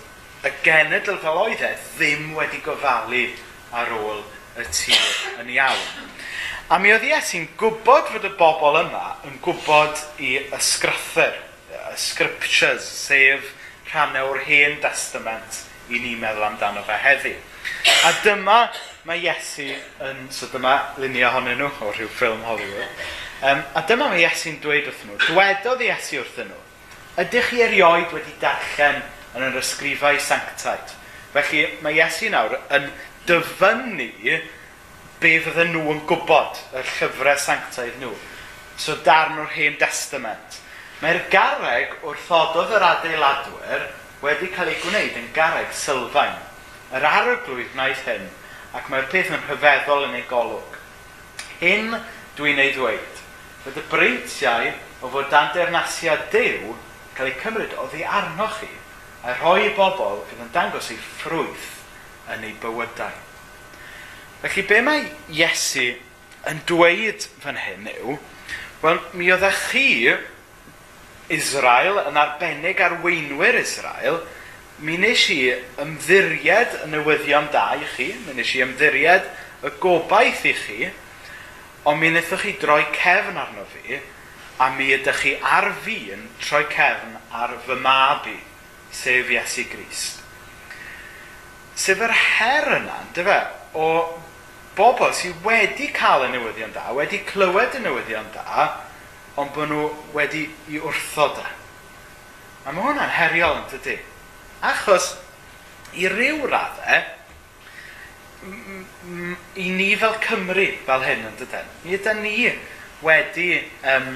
y 0.46 0.52
genedl 0.64 1.18
fel 1.20 1.42
oedd 1.42 1.64
e 1.64 1.74
ddim 1.96 2.30
wedi 2.38 2.62
gofalu 2.64 3.26
ar 3.76 3.92
ôl 3.96 4.22
y 4.60 4.64
tîr 4.68 5.40
yn 5.42 5.52
iawn. 5.56 6.08
A 6.70 6.78
mi 6.78 6.92
oedd 6.94 7.04
Iesu'n 7.08 7.50
gwybod 7.60 8.12
fod 8.12 8.28
y 8.28 8.32
bobl 8.38 8.80
yma 8.84 9.16
yn 9.28 9.40
gwybod 9.44 10.04
i 10.22 10.36
ysgrythyr 10.56 11.36
scriptures, 11.96 12.84
sef 12.84 13.54
rhannau 13.90 14.34
o'r 14.34 14.44
hen 14.46 14.78
testament 14.82 15.64
i 15.90 15.98
ni 15.98 16.14
meddwl 16.18 16.46
amdano 16.46 16.84
fe 16.86 16.98
heddi. 17.02 17.34
A 18.06 18.12
dyma 18.24 18.60
mae 19.08 19.22
Iesu 19.24 19.66
yn, 20.06 20.26
so 20.32 20.48
dyma 20.52 20.76
lunia 21.00 21.30
ohonyn 21.30 21.58
nhw 21.58 21.70
o 21.82 21.90
rhyw 21.90 22.10
ffilm 22.12 22.44
Hollywood, 22.46 23.02
um, 23.42 23.62
a 23.74 23.82
dyma 23.88 24.10
mae 24.12 24.22
Iesu'n 24.24 24.60
dweud 24.62 24.86
wrth 24.90 25.04
nhw, 25.08 25.18
dwedodd 25.26 25.84
Iesu 25.86 26.20
wrth 26.20 26.38
nhw, 26.44 26.60
ydych 27.24 27.50
chi 27.50 27.64
erioed 27.66 28.14
wedi 28.14 28.36
darllen 28.42 29.02
yn 29.34 29.46
yr 29.48 29.60
ysgrifau 29.60 30.20
sanctaid? 30.22 30.96
Felly 31.34 31.66
mae 31.84 31.98
Iesu 31.98 32.30
nawr 32.32 32.58
yn 32.76 32.90
dyfynnu 33.28 34.10
be 35.20 35.36
fydden 35.44 35.74
nhw 35.74 35.84
yn 35.94 36.02
gwybod, 36.08 36.60
y 36.72 36.82
llyfrau 36.94 37.38
sanctaidd 37.38 37.98
nhw. 38.00 38.14
So 38.80 38.96
darn 39.04 39.38
o'r 39.42 39.50
hen 39.52 39.76
testament. 39.80 40.60
Mae'r 41.00 41.22
garreg 41.32 41.94
wrthododd 42.04 42.74
yr 42.76 42.84
adeiladwyr 42.84 43.86
wedi 44.20 44.50
cael 44.52 44.68
ei 44.68 44.80
gwneud 44.82 45.14
yn 45.16 45.30
garreg 45.32 45.70
sylfaen. 45.72 46.34
Yr 46.92 47.06
arglwydd 47.08 47.70
wnaeth 47.72 48.02
hyn, 48.04 48.26
ac 48.76 48.90
mae'r 48.92 49.06
peth 49.08 49.30
yn 49.32 49.40
rhyfeddol 49.46 50.04
yn 50.10 50.18
ei 50.18 50.26
golwg. 50.28 50.74
Hyn 51.62 51.94
dwi'n 52.36 52.60
ei 52.60 52.74
ddweud, 52.74 53.22
fod 53.64 53.78
y 53.80 53.84
breintiau 53.88 54.68
o 55.00 55.08
fod 55.14 55.30
dan 55.32 55.48
dernasiad 55.54 56.26
dew 56.34 56.74
cael 57.16 57.30
eu 57.30 57.38
cymryd 57.40 57.72
o 57.80 57.86
ddi 57.88 58.04
arnoch 58.04 58.58
chi 58.60 58.68
a 59.24 59.34
rhoi 59.38 59.70
i 59.70 59.72
bobl 59.76 60.20
fydd 60.28 60.42
yn 60.44 60.52
dangos 60.52 60.90
eu 60.92 60.98
ffrwyth 61.00 61.70
yn 62.34 62.44
eu 62.48 62.52
bywydau. 62.60 63.16
Felly 64.42 64.66
be 64.68 64.82
mae 64.84 65.08
Iesu 65.32 65.86
yn 66.48 66.60
dweud 66.68 67.24
fan 67.40 67.56
hyn 67.60 67.88
yw, 67.92 68.18
wel, 68.84 69.00
mi 69.16 69.32
oeddech 69.32 69.64
chi 69.72 69.88
Israel, 71.30 72.02
yn 72.08 72.18
arbennig 72.18 72.80
arweinwyr 72.82 73.60
Israel, 73.60 74.20
mi 74.80 74.96
wnes 74.96 75.26
i 75.32 75.38
ymddiried 75.82 76.78
y 76.84 76.88
newyddion 76.90 77.50
da 77.52 77.70
i 77.76 77.86
chi, 77.94 78.10
mi 78.24 78.34
wnes 78.34 78.54
i 78.56 78.62
ymddiried 78.64 79.28
y 79.66 79.72
gobaith 79.82 80.46
i 80.48 80.54
chi, 80.56 80.88
ond 81.84 82.00
mi 82.00 82.10
wnaethoch 82.10 82.46
chi 82.46 82.54
droi 82.60 82.82
cefn 82.96 83.38
arno 83.40 83.66
fi, 83.72 84.00
a 84.60 84.70
mi 84.76 84.90
ydych 84.96 85.22
chi 85.22 85.34
ar 85.40 85.70
fi 85.84 85.98
yn 86.16 86.26
troi 86.40 86.64
cefn 86.72 87.16
ar 87.36 87.54
fy 87.66 87.76
mab 87.80 88.26
i, 88.28 88.36
sef 88.92 89.30
Iesu 89.30 89.64
Grist. 89.70 90.20
Sef 91.78 92.02
yr 92.04 92.12
her 92.12 92.74
yna, 92.80 92.98
dy 93.16 93.24
fe, 93.24 93.40
o 93.72 93.86
bobl 94.76 95.12
sydd 95.16 95.40
wedi 95.46 95.88
cael 95.94 96.26
y 96.26 96.34
newyddion 96.34 96.72
da, 96.74 96.90
wedi 96.96 97.22
clywed 97.28 97.76
y 97.78 97.84
newyddion 97.84 98.28
da, 98.34 98.68
ond 99.38 99.52
bod 99.54 99.70
nhw 99.70 99.86
wedi 100.16 100.46
i 100.72 100.80
wrtho 100.82 101.28
da. 101.36 101.46
E. 101.46 101.56
A 102.66 102.74
mae 102.74 102.84
hwnna'n 102.84 103.14
heriol 103.14 103.60
yn 103.62 103.68
tydi. 103.70 103.96
Achos, 104.66 105.14
i 105.96 106.08
ryw 106.10 106.44
raddau, 106.50 107.00
i 109.54 109.70
ni 109.76 109.94
fel 110.00 110.16
Cymru 110.24 110.66
fel 110.86 111.02
hyn 111.04 111.24
yn 111.28 111.40
dydyn, 111.40 111.72
mi 111.84 111.96
ydyn 111.96 112.22
ni 112.24 112.34
wedi, 113.04 113.48
um, 113.94 114.12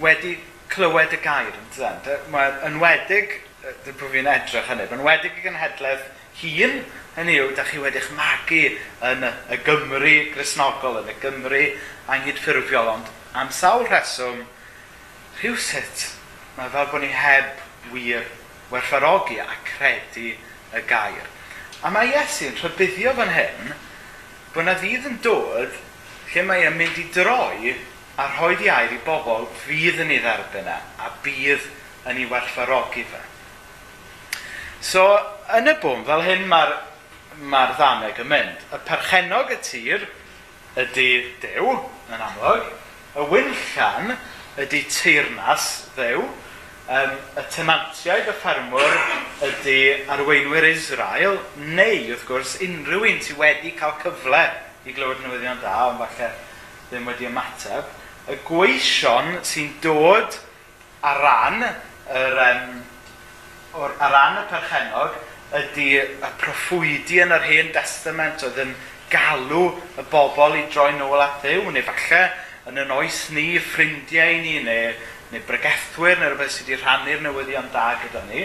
wedi 0.00 0.36
clywed 0.72 1.16
y 1.16 1.20
gair 1.24 1.52
yn 1.52 1.72
dydyn. 1.74 2.28
Mae 2.32 2.54
enwedig, 2.68 3.40
dwi'n 3.84 3.98
brwy 3.98 4.12
fi'n 4.18 4.30
edrych 4.30 4.70
hynny, 4.70 4.86
mae'n 4.88 5.00
enwedig 5.00 5.36
y 5.40 5.44
gynhedledd 5.44 6.06
hun, 6.40 6.78
hynny 7.16 7.36
yw, 7.40 7.52
da 7.56 7.64
chi 7.64 7.80
wedi'ch 7.80 8.10
magu 8.16 8.62
yn 9.08 9.24
y 9.24 9.60
Gymru 9.64 10.16
grisnogol, 10.34 11.00
yn 11.00 11.12
y 11.12 11.16
Gymru 11.22 11.62
angydffurfiol, 12.12 12.92
ond 12.92 13.12
Am 13.36 13.50
sawl 13.52 13.84
rheswm, 13.84 14.46
rhywsut, 15.42 16.06
mae 16.56 16.70
fel 16.72 16.86
bod 16.88 17.02
ni 17.04 17.10
heb 17.12 17.58
wir 17.92 18.22
werthfarogi 18.70 19.36
a 19.42 19.58
credu 19.66 20.30
y 20.72 20.80
gair. 20.88 21.26
A 21.84 21.90
mae 21.92 22.08
Iesu'n 22.14 22.56
rhybuddio 22.56 23.12
fan 23.18 23.34
hyn 23.34 23.74
bod 24.54 24.64
na 24.64 24.72
ddydd 24.80 25.04
yn 25.10 25.18
dod 25.26 25.76
lle 26.32 26.46
mae 26.48 26.64
e'n 26.64 26.78
mynd 26.78 26.96
i 27.02 27.04
droi 27.12 27.74
a 28.16 28.30
rhoi 28.38 28.56
di 28.56 28.70
air 28.72 28.96
i 28.96 29.02
bobl 29.04 29.44
fydd 29.66 30.00
yn 30.06 30.14
ei 30.16 30.22
dderbyn 30.24 30.72
e 30.72 30.78
a 31.04 31.12
bydd 31.26 31.68
yn 32.08 32.22
ei 32.22 32.30
werthfarogi 32.32 33.04
fe. 33.10 33.20
So, 34.80 35.04
yn 35.58 35.68
y 35.68 35.76
bwm, 35.84 36.08
fel 36.08 36.24
hyn 36.24 36.48
mae'r 36.48 36.72
mae 37.52 37.76
ddaneg 37.76 38.24
yn 38.24 38.32
mynd. 38.32 38.66
Y 38.72 38.82
perchenog 38.88 39.52
y 39.52 39.60
tir 39.60 40.08
ydy 40.80 41.08
Dew, 41.44 41.76
yn 42.08 42.28
amlwg, 42.30 42.72
Y 43.16 43.24
wyllian 43.30 44.10
ydy 44.60 44.82
teirnas 44.92 45.86
ddew, 45.96 46.26
um, 46.92 47.14
y 47.32 47.44
tenantiaid 47.54 48.28
y 48.28 48.34
ffermwr 48.36 48.98
ydy 49.46 49.78
arweinwyr 50.12 50.66
Israel, 50.68 51.38
neu 51.56 52.10
wrth 52.10 52.26
gwrs 52.28 52.58
unrhyw 52.66 53.06
un 53.08 53.22
sydd 53.24 53.40
wedi 53.40 53.72
cael 53.78 53.96
cyfle 54.02 54.42
i 54.84 54.92
glywed 54.92 55.24
newyddion 55.24 55.62
da, 55.64 55.78
ond 55.88 56.02
falle 56.04 56.28
ddim 56.90 57.08
wedi 57.08 57.30
ymateb, 57.30 57.88
y 58.28 58.36
gweision 58.44 59.38
sy'n 59.48 59.72
dod 59.80 60.36
ar 61.00 61.24
ran 61.24 61.64
yr, 61.64 62.40
um, 62.50 62.80
or, 63.80 63.96
ar 63.96 64.12
ran 64.12 64.42
y 64.42 64.46
perchenog 64.52 65.16
ydy 65.56 65.92
y 66.04 66.34
proffwydi 66.42 67.24
yn 67.24 67.32
yr 67.32 67.48
hen 67.48 67.72
testament. 67.72 68.44
Oedd 68.44 68.60
yn 68.60 68.76
galw 69.08 69.70
y 69.96 70.04
bobl 70.12 70.58
i 70.58 70.66
droi 70.68 70.92
nôl 70.98 71.22
at 71.22 71.40
ddew, 71.40 71.70
neu 71.72 71.86
falle 71.86 72.26
yn 72.66 72.80
yn 72.82 72.94
oes 72.96 73.28
ni, 73.34 73.60
ffrindiau 73.62 74.40
ni, 74.42 74.56
neu, 74.66 74.94
neu 75.30 75.44
bregethwyr, 75.46 76.18
neu 76.18 76.32
rhywbeth 76.32 76.56
sydd 76.56 76.72
wedi 76.72 76.80
rhannu'r 76.80 77.22
newyddion 77.22 77.70
da 77.74 77.92
gyda 78.02 78.24
ni, 78.30 78.42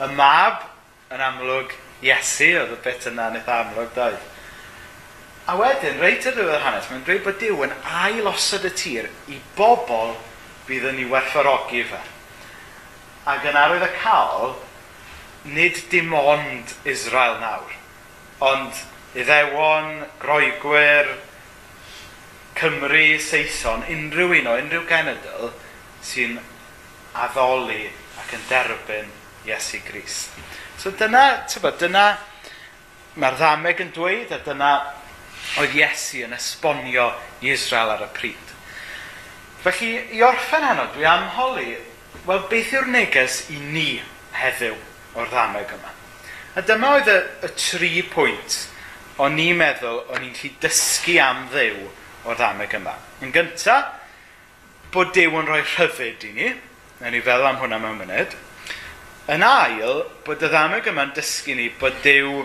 y 0.00 0.10
mab 0.18 0.66
yn 1.14 1.22
amlwg 1.22 1.76
Iesu, 2.00 2.48
oedd 2.56 2.72
y 2.72 2.78
bit 2.80 3.06
yna 3.10 3.28
yn 3.30 3.38
eitha 3.38 3.60
amlwg 3.60 3.92
doedd. 3.94 4.22
A 5.50 5.56
wedyn, 5.58 6.00
reit 6.00 6.26
ar 6.26 6.34
ddiwedd 6.36 6.62
hanes, 6.64 6.88
mae'n 6.90 7.04
dweud 7.04 7.22
bod 7.26 7.38
Dyw 7.40 7.64
yn 7.66 7.74
ail 8.00 8.28
osod 8.30 8.66
y 8.68 8.70
tir 8.78 9.08
i 9.28 9.38
bobl 9.58 10.14
bydd 10.68 10.86
yn 10.90 11.00
ei 11.02 11.08
werthfarogi 11.10 11.84
fe. 11.90 12.00
Ac 13.28 13.46
yn 13.50 13.58
arwydd 13.58 13.84
y 13.84 13.90
cael, 14.00 14.54
nid 15.56 15.80
dim 15.92 16.14
ond 16.16 16.74
Israel 16.88 17.38
nawr, 17.42 17.74
ond 18.50 18.82
iddewon, 19.18 20.06
groegwyr, 20.22 21.10
Cymru, 22.60 23.18
Saeson, 23.24 23.86
unrhyw 23.88 24.34
un 24.36 24.48
o 24.50 24.56
unrhyw 24.60 24.82
genedl 24.88 25.48
sy'n 26.04 26.36
addoli 27.16 27.86
ac 28.20 28.34
yn 28.36 28.42
derbyn 28.50 29.08
Iesu 29.48 29.80
Gris. 29.86 30.26
So 30.76 30.92
dyna, 30.92 31.46
tyfod, 31.48 31.78
dyna 31.80 32.04
mae'r 33.16 33.38
ddameg 33.40 33.80
yn 33.86 33.92
dweud 33.96 34.34
a 34.36 34.40
dyna 34.44 34.72
oedd 35.62 35.76
Iesu 35.78 36.26
yn 36.26 36.36
esbonio 36.36 37.08
i 37.40 37.54
Israel 37.54 37.94
ar 37.94 38.04
y 38.04 38.10
pryd. 38.18 38.52
Felly, 39.64 39.94
i 40.16 40.20
orffen 40.24 40.64
heno, 40.64 40.86
dwi 40.94 41.06
am 41.08 41.26
holi, 41.36 41.74
wel, 42.26 42.44
beth 42.52 42.74
yw'r 42.76 42.90
neges 42.92 43.42
i 43.52 43.56
ni 43.60 43.88
heddiw 44.36 44.76
o'r 45.16 45.32
ddameg 45.32 45.72
yma? 45.78 45.94
A 46.60 46.64
dyma 46.66 46.92
oedd 46.98 47.08
y, 47.08 47.16
y 47.46 47.50
tri 47.56 47.90
pwynt 48.12 48.60
o'n 49.20 49.40
i'n 49.40 49.58
meddwl 49.58 50.04
o'n 50.12 50.28
i'n 50.28 50.36
lli 50.36 50.52
dysgu 50.60 51.16
am 51.24 51.46
ddew 51.52 51.88
o'r 52.26 52.38
ddameg 52.38 52.76
yma. 52.80 52.94
Yn 53.24 53.34
gyntaf, 53.34 53.96
bod 54.94 55.12
Dyw 55.14 55.36
yn 55.40 55.48
rhoi 55.48 55.62
rhyfyd 55.62 56.24
i 56.26 56.32
ni, 56.36 56.52
na 57.00 57.10
ni 57.12 57.20
fel 57.24 57.46
am 57.46 57.60
hwnna 57.62 57.78
mewn 57.80 58.00
munud. 58.02 58.36
Yn 59.30 59.44
ail, 59.46 60.04
bod 60.26 60.42
y 60.42 60.50
ddameg 60.50 60.88
yma'n 60.90 61.14
dysgu 61.16 61.54
ni 61.56 61.68
bod 61.80 62.00
Dyw 62.04 62.40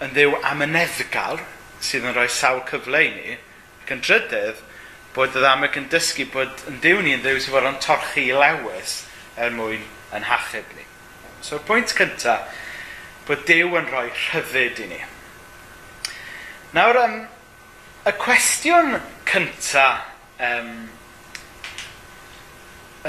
yn 0.00 0.14
ddew 0.14 0.36
amyneddgar 0.48 1.42
sydd 1.84 2.06
yn 2.08 2.14
rhoi 2.16 2.28
sawl 2.32 2.62
cyfle 2.68 3.00
i 3.04 3.10
ni, 3.12 3.36
ac 3.82 3.92
yn 3.94 4.02
drydydd, 4.04 4.60
bod 5.16 5.34
y 5.36 5.42
ddameg 5.42 5.76
yn 5.80 5.88
dysgu 5.92 6.26
bod 6.32 6.64
yn 6.70 6.78
diw 6.84 7.00
ni 7.04 7.16
yn 7.16 7.24
ddew 7.24 7.40
sydd 7.40 7.54
fod 7.56 7.68
yn 7.68 7.80
torchu 7.82 8.22
i 8.22 8.36
lewis 8.36 9.00
er 9.40 9.52
mwyn 9.54 9.84
yn 10.16 10.26
hachub 10.28 10.76
ni. 10.76 10.86
So'r 11.44 11.62
pwynt 11.66 11.92
cyntaf, 11.96 12.48
bod 13.28 13.44
Dyw 13.48 13.76
yn 13.80 13.88
rhoi 13.90 14.08
rhyfyd 14.08 14.80
i 14.84 14.88
ni. 14.90 15.00
Nawr, 16.76 17.00
um, 17.02 17.16
y 18.08 18.12
cwestiwn 18.16 18.94
cyntaf 19.28 20.06
um, 20.40 20.70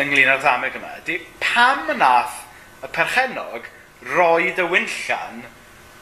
ynglyn 0.01 0.31
â'r 0.33 0.41
ddameg 0.43 0.75
yma 0.75 0.89
ydy 0.99 1.15
pam 1.39 1.87
nath 1.95 2.41
y 2.83 2.89
perchenog 2.91 3.69
roi 4.11 4.51
y 4.51 4.65
wynllan 4.73 5.45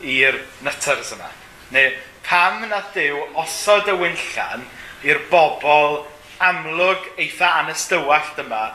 i'r 0.02 0.40
nutters 0.66 1.14
yma? 1.14 1.30
Neu 1.76 1.94
pam 2.26 2.66
nath 2.72 2.90
Dyw 2.96 3.22
osod 3.44 3.92
y 3.94 3.98
wynllan 4.00 4.66
i'r 5.06 5.22
bobl 5.30 6.02
amlwg 6.50 7.12
eitha 7.22 7.54
anystywallt 7.62 8.42
yma 8.42 8.72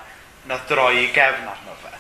na 0.47 0.63
droi 0.71 1.09
i 1.09 1.11
gefn 1.17 1.51
arno 1.51 1.75
fe? 1.83 1.95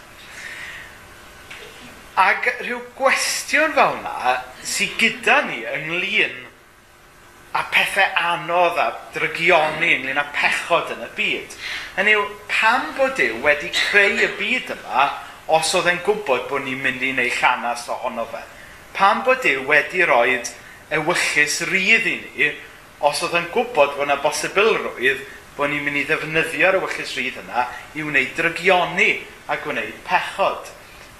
Ac 2.30 2.50
rhyw 2.62 2.78
gwestiwn 2.94 3.75
fel 3.75 3.99
yna 3.99 4.38
sydd 4.62 4.99
gyda 5.02 5.42
ni 5.50 5.64
ynglyn 5.66 6.44
a 7.54 7.62
pethau 7.70 8.16
anodd 8.18 8.78
a 8.82 8.88
drygioni 9.14 9.92
ynglyn 9.94 10.18
â 10.18 10.25
pechod 10.34 10.90
yn 10.96 11.04
y 11.06 11.11
byd. 11.14 11.54
Hynny 11.94 12.16
yw, 12.18 12.25
pam 12.50 12.88
bod 12.99 13.20
yw 13.23 13.38
wedi 13.44 13.70
creu 13.75 14.18
y 14.18 14.30
byd 14.40 14.73
yma 14.75 15.06
os 15.54 15.70
oedd 15.78 15.92
e'n 15.92 16.02
gwybod 16.02 16.49
bod 16.50 16.64
ni'n 16.64 16.82
mynd 16.82 17.04
i 17.04 17.12
wneud 17.14 17.38
llanas 17.38 17.87
ohono 17.94 18.26
fe? 18.32 18.42
Pam 18.96 19.23
bod 19.26 19.46
yw 19.46 19.62
wedi 19.70 20.02
rhoi 20.02 20.40
ewyllus 20.94 21.61
rydd 21.70 22.11
i 22.11 22.16
ni 22.25 22.50
os 23.06 23.23
oedd 23.23 23.38
e'n 23.38 23.50
gwybod 23.54 23.94
bod 23.94 24.06
yna 24.08 24.18
bosibilrwydd 24.25 25.23
bod 25.54 25.70
ni'n 25.70 25.87
mynd 25.87 26.02
i 26.02 26.04
ddefnyddio'r 26.11 26.80
ewyllus 26.80 27.14
rydd 27.14 27.38
yna 27.44 27.68
i 27.94 28.02
wneud 28.02 28.34
drygioni 28.34 29.11
a 29.46 29.61
gwneud 29.62 30.02
pechod. 30.08 30.75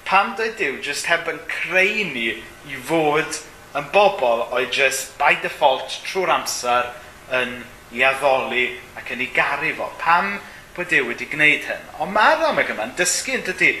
Pam 0.05 0.35
dweud 0.35 0.59
Dyw 0.59 0.81
jyst 0.83 1.07
heb 1.09 1.31
yn 1.31 1.39
creu 1.49 2.03
ni 2.11 2.27
i 2.35 2.79
fod 2.91 3.39
yn 3.75 3.87
bobl 3.95 4.45
oedd 4.55 4.71
just 4.73 5.15
by 5.19 5.33
default 5.43 5.99
trwy'r 6.07 6.31
amser 6.37 6.91
yn 7.39 7.57
i 7.95 8.03
addoli 8.07 8.67
ac 8.99 9.11
yn 9.15 9.23
ei 9.25 9.31
garu 9.35 9.73
fo. 9.77 9.89
Pam 10.01 10.37
bod 10.75 10.89
Dyw 10.91 11.09
wedi 11.09 11.27
gwneud 11.31 11.67
hyn? 11.69 11.83
Ond 12.03 12.15
mae'r 12.15 12.47
amag 12.49 12.71
yma'n 12.73 12.95
dysgu 12.99 13.37
yn 13.37 13.45
dydy 13.47 13.71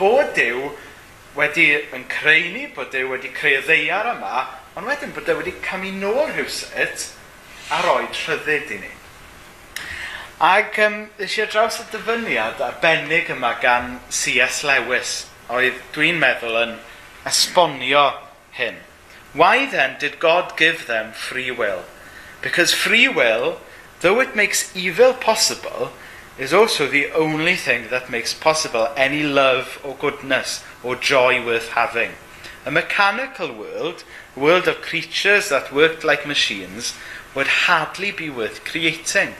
bod 0.00 0.32
Dyw 0.36 0.70
wedi 1.36 1.68
yn 1.96 2.04
creu 2.12 2.48
ni, 2.52 2.66
bod 2.76 2.92
Dyw 2.92 3.12
wedi 3.12 3.32
creu 3.32 3.62
ddeiar 3.64 4.10
yma, 4.14 4.46
ond 4.76 4.88
wedyn 4.88 5.14
bod 5.16 5.28
Dyw 5.28 5.40
wedi 5.40 5.54
camu 5.64 5.92
nôl 5.96 6.32
rhywsut 6.32 7.08
a 7.72 7.80
roi 7.86 8.04
rhyddid 8.08 8.74
i 8.76 8.80
ni. 8.82 8.92
Ac 10.42 10.78
um, 10.82 10.96
eisiau 11.22 11.46
draws 11.46 11.78
y 11.80 11.84
dyfyniad 11.92 12.60
arbennig 12.66 13.28
yma 13.30 13.52
gan 13.62 14.00
C.S. 14.10 14.64
Lewis, 14.66 15.12
oedd 15.52 15.78
dwi'n 15.94 16.18
meddwl 16.20 16.58
yn 16.64 16.72
esbonio 17.30 18.08
hyn. 18.56 18.80
Why 19.32 19.64
then 19.64 19.96
did 19.98 20.18
God 20.18 20.58
give 20.58 20.86
them 20.86 21.12
free 21.12 21.50
will? 21.50 21.84
Because 22.42 22.74
free 22.74 23.08
will, 23.08 23.60
though 24.00 24.20
it 24.20 24.36
makes 24.36 24.76
evil 24.76 25.14
possible, 25.14 25.92
is 26.38 26.52
also 26.52 26.86
the 26.86 27.10
only 27.12 27.56
thing 27.56 27.88
that 27.88 28.10
makes 28.10 28.34
possible 28.34 28.88
any 28.96 29.22
love 29.22 29.80
or 29.82 29.94
goodness 29.96 30.62
or 30.82 30.96
joy 30.96 31.44
worth 31.44 31.68
having. 31.68 32.12
A 32.66 32.70
mechanical 32.70 33.52
world, 33.52 34.04
a 34.36 34.40
world 34.40 34.68
of 34.68 34.82
creatures 34.82 35.48
that 35.48 35.72
worked 35.72 36.04
like 36.04 36.26
machines, 36.26 36.94
would 37.34 37.46
hardly 37.46 38.10
be 38.10 38.28
worth 38.28 38.64
creating. 38.64 39.34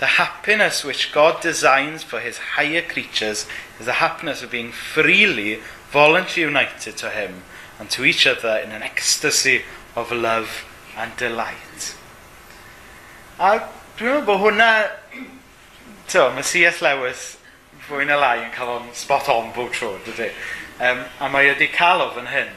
The 0.00 0.06
happiness 0.06 0.84
which 0.84 1.12
God 1.12 1.40
designs 1.40 2.02
for 2.02 2.20
his 2.20 2.36
higher 2.38 2.82
creatures 2.82 3.46
is 3.80 3.86
the 3.86 3.94
happiness 3.94 4.42
of 4.42 4.50
being 4.50 4.70
freely, 4.70 5.60
voluntarily 5.90 6.42
united 6.42 6.96
to 6.98 7.10
him 7.10 7.42
and 7.78 7.90
to 7.90 8.04
each 8.04 8.26
other 8.26 8.56
in 8.64 8.72
an 8.72 8.82
ecstasy 8.82 9.62
of 9.96 10.12
love 10.12 10.64
and 10.96 11.16
delight. 11.16 11.94
A 13.38 13.58
dwi'n 13.98 14.20
meddwl 14.20 14.26
bod 14.26 14.42
hwnna, 14.42 14.68
to, 16.10 16.28
mae 16.34 16.46
C.S. 16.46 16.80
Lewis 16.82 17.24
fwy 17.88 18.06
na 18.08 18.16
lai 18.18 18.44
yn 18.44 18.52
cael 18.54 18.76
o'n 18.76 18.92
spot 18.96 19.28
on 19.32 19.50
bob 19.56 19.72
tro, 19.74 19.96
dydy. 20.06 20.30
Um, 20.78 21.02
a 21.20 21.28
mae 21.30 21.50
wedi 21.50 21.68
cael 21.74 22.02
o 22.02 22.08
fan 22.14 22.30
hyn. 22.30 22.52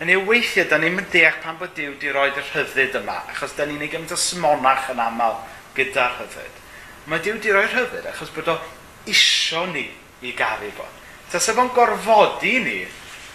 Yn 0.00 0.10
ei 0.14 0.22
weithiau, 0.24 0.64
da 0.70 0.78
ni'n 0.80 0.94
mynd 0.96 1.10
deall 1.12 1.36
pan 1.42 1.58
bod 1.60 1.74
Dyw 1.76 1.92
wedi 1.92 2.14
roed 2.14 2.38
y 2.38 2.44
rhyddid 2.46 2.96
yma, 3.02 3.18
achos 3.34 3.52
da 3.58 3.66
ni'n 3.68 3.82
ei 3.84 3.90
gymryd 3.92 4.14
y 4.16 4.18
smonach 4.18 4.88
yn 4.94 5.02
aml 5.02 5.36
gyda'r 5.76 6.16
rhyddid. 6.16 6.62
Mae 7.10 7.20
Dyw 7.20 7.36
wedi 7.36 7.52
roi'r 7.52 7.74
rhyddid 7.74 8.08
achos 8.08 8.32
bod 8.34 8.48
o 8.54 8.56
isio 9.10 9.66
ni 9.74 9.84
i 10.24 10.32
garu 10.38 10.70
fo. 10.78 10.86
Ta 11.30 11.42
sef 11.42 11.58
o'n 11.60 11.72
gorfodi 11.76 12.56
ni 12.64 12.78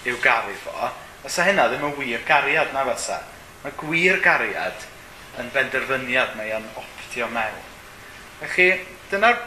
i'w 0.09 0.17
garu 0.23 0.55
fo, 0.63 0.89
Fysa 1.25 1.47
hynna 1.47 1.65
ddim 1.71 1.87
yn 1.87 1.95
wir 1.97 2.21
gariad 2.27 2.73
na 2.73 2.83
fysa. 2.85 3.17
Mae 3.63 3.73
gwir 3.79 4.19
gariad 4.21 4.85
yn 5.41 5.49
benderfyniad 5.55 6.35
mae 6.37 6.53
yn 6.53 6.67
optio 6.77 7.27
mewn. 7.33 7.63
Felly, 8.43 8.67
dyna'r 9.09 9.39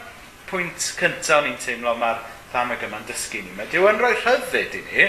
pwynt 0.49 0.89
cyntaf 0.99 1.39
o'n 1.39 1.47
i'n 1.53 1.59
teimlo 1.61 1.93
mae'r 1.95 2.19
ddameg 2.51 2.83
yma'n 2.87 3.07
dysgu 3.07 3.43
ni. 3.45 3.53
Mae 3.55 3.69
Dyw 3.71 3.87
yn 3.91 4.01
rhoi 4.01 4.15
rhyddid 4.17 4.75
i 4.75 4.83
ni, 4.89 5.07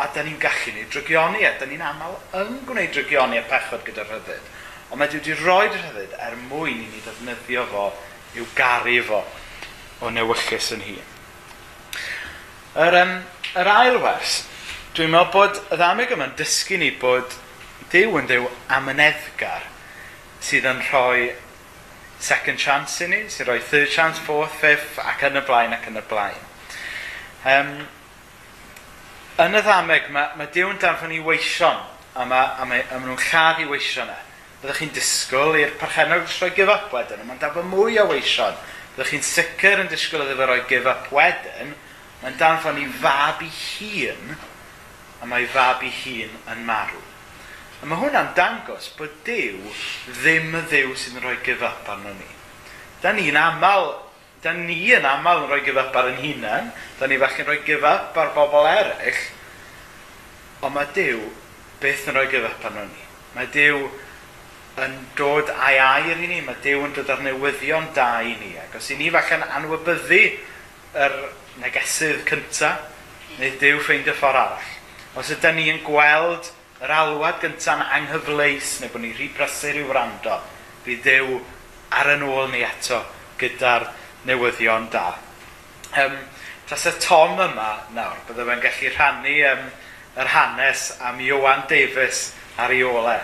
a 0.00 0.06
da 0.14 0.24
ni'n 0.24 0.38
gallu 0.40 0.74
ni 0.74 0.86
drygioni, 0.88 1.44
a 1.44 1.52
da 1.60 1.68
ni'n 1.68 1.84
aml 1.84 2.16
yn 2.38 2.60
gwneud 2.68 2.94
drygioni 2.94 3.40
a 3.40 3.44
pechod 3.50 3.84
gyda 3.84 4.06
rhyddid. 4.06 4.50
Ond 4.90 5.02
mae 5.02 5.10
Dyw 5.10 5.20
wedi 5.20 5.36
rhoi 5.42 5.68
rhyddid 5.68 6.16
er 6.16 6.38
mwyn 6.46 6.84
i 6.84 6.88
ni 6.88 7.02
ddefnyddio 7.04 7.66
fo 7.74 7.90
i'w 8.38 8.46
garu 8.56 8.96
fo 9.10 9.24
o 10.00 10.12
newyllus 10.14 10.70
yn 10.78 10.86
hun. 10.86 11.10
Yr, 12.80 12.96
um, 13.02 13.16
yr 13.58 13.72
ail 13.74 13.98
wers, 14.00 14.44
Dwi'n 14.90 15.12
meddwl 15.12 15.28
bod 15.30 15.58
y 15.70 15.76
ddamig 15.78 16.10
yma'n 16.10 16.32
dysgu 16.34 16.74
ni 16.80 16.88
bod 16.98 17.36
Dyw 17.92 18.16
yn 18.18 18.24
Dyw 18.26 18.48
amyneddgar 18.74 19.68
sydd 20.42 20.66
yn 20.66 20.80
rhoi 20.88 21.28
second 22.18 22.58
chance 22.58 22.98
i 23.04 23.06
ni, 23.06 23.20
sy'n 23.30 23.46
rhoi 23.46 23.60
third 23.62 23.92
chance, 23.94 24.18
fourth, 24.18 24.56
fifth, 24.58 24.98
ac 24.98 25.22
yn 25.28 25.38
y 25.38 25.44
blaen, 25.46 25.76
ac 25.76 25.86
yn 25.92 26.00
y 26.00 26.02
blaen. 26.10 26.42
Um, 27.52 27.70
yn 29.46 29.56
y 29.60 29.62
ddameg, 29.62 30.10
mae, 30.10 30.34
mae 30.42 30.50
Dyw 30.58 30.74
yn 30.74 30.82
darfod 30.82 31.14
ni 31.14 31.22
weision, 31.22 31.78
a 32.18 32.26
mae, 32.26 32.50
a 32.58 32.66
mae, 32.66 32.82
a 32.90 32.98
mae 32.98 33.12
nhw'n 33.12 33.24
lladd 33.28 33.62
i 33.62 33.70
weision 33.70 34.10
e. 34.10 34.20
Byddwch 34.58 34.82
chi'n 34.82 34.94
disgwyl 34.98 35.62
i'r 35.62 35.78
parchenog 35.78 36.26
rhoi 36.26 36.50
give 36.58 36.74
up 36.74 36.90
wedyn, 36.98 37.22
mae'n 37.30 37.38
darfod 37.46 37.70
mwy 37.70 38.02
o 38.02 38.10
weision. 38.10 38.58
Byddwch 38.98 39.14
chi'n 39.14 39.26
sicr 39.36 39.86
yn 39.86 39.94
disgwyl 39.94 40.26
iddo 40.26 40.40
fe 40.42 40.50
roi 40.50 40.60
give 40.66 40.90
up 40.90 41.12
wedyn, 41.14 41.76
mae'n 42.24 42.40
darfod 42.42 42.74
ni 42.74 42.90
fab 42.98 43.46
i 43.46 43.54
hun, 43.54 44.40
a 45.20 45.28
mae 45.28 45.46
fab 45.52 45.82
ei 45.84 45.92
hun 46.02 46.36
yn 46.52 46.66
marw. 46.66 47.00
A 47.80 47.88
mae 47.88 48.00
hwnna'n 48.00 48.34
dangos 48.36 48.90
bod 48.98 49.12
Dyw 49.24 49.60
ddim 50.20 50.52
y 50.56 50.62
Ddyw 50.68 50.94
sy'n 51.00 51.20
rhoi 51.22 51.38
gyfap 51.44 51.88
arno 51.88 52.12
ni. 52.12 52.28
Da 53.00 53.14
ni'n 53.16 53.38
aml, 53.40 53.94
da 54.44 54.52
ni 54.56 54.76
yn 54.96 55.06
aml 55.08 55.44
yn 55.44 55.48
rhoi 55.48 55.62
gyfap 55.64 55.96
ar 55.96 56.10
yn 56.10 56.20
hunain, 56.20 56.68
da 56.98 57.08
ni 57.08 57.16
falle'n 57.20 57.48
rhoi 57.48 57.62
gyfap 57.64 58.18
ar 58.20 58.34
bobl 58.36 58.68
eraill, 58.68 59.22
ond 60.60 60.76
mae 60.76 60.90
Dyw 60.96 61.24
beth 61.80 62.08
yn 62.10 62.18
rhoi 62.18 62.28
gyfap 62.32 62.68
arno 62.68 62.84
ni. 62.88 63.06
Mae 63.36 63.48
Dyw 63.54 63.80
yn 64.84 64.98
dod 65.16 65.52
a'i 65.52 65.80
air 65.80 66.20
i 66.20 66.28
ni, 66.28 66.40
mae 66.44 66.60
Dyw 66.64 66.84
yn 66.84 66.92
dod 66.96 67.12
ar 67.12 67.24
newyddion 67.24 67.88
da 67.96 68.10
i 68.24 68.36
ni, 68.40 68.54
ac 68.60 68.76
os 68.76 68.90
i 68.92 68.98
ni 69.00 69.08
falle'n 69.12 69.46
anwybyddu 69.56 70.20
yr 71.00 71.16
negesydd 71.64 72.26
cyntaf, 72.28 72.84
neu 73.38 73.56
Dyw 73.60 73.80
ffeindio 73.80 74.12
ffordd 74.20 74.42
arall. 74.44 74.69
Os 75.18 75.30
ydym 75.34 75.58
ni 75.58 75.68
yn 75.72 75.80
gweld 75.86 76.52
yr 76.80 76.92
alwad 76.94 77.40
gyntaf 77.42 77.80
yn 77.80 77.96
anghyfleus 77.98 78.76
neu 78.80 78.92
bod 78.92 79.04
ni 79.04 79.14
rhy 79.14 79.30
brysur 79.34 79.80
i'w 79.80 79.88
wrando, 79.90 80.36
bydd 80.84 81.02
Dyw 81.06 81.40
ar 81.98 82.12
yn 82.14 82.26
ôl 82.28 82.52
ni 82.52 82.62
eto 82.66 83.02
gyda'r 83.40 83.88
newyddion 84.28 84.86
da. 84.92 85.08
Um, 85.98 86.20
Tas 86.70 86.86
y 86.86 86.92
Tom 87.02 87.32
yma 87.42 87.70
nawr, 87.96 88.18
bydde 88.28 88.44
fe'n 88.46 88.60
gallu 88.62 88.90
rhannu 88.92 89.32
um, 89.48 89.62
yr 90.22 90.28
hanes 90.30 90.84
am 91.02 91.16
Iwan 91.18 91.64
Davis 91.66 92.20
ar 92.62 92.70
ei 92.70 92.84
ole. 92.86 93.16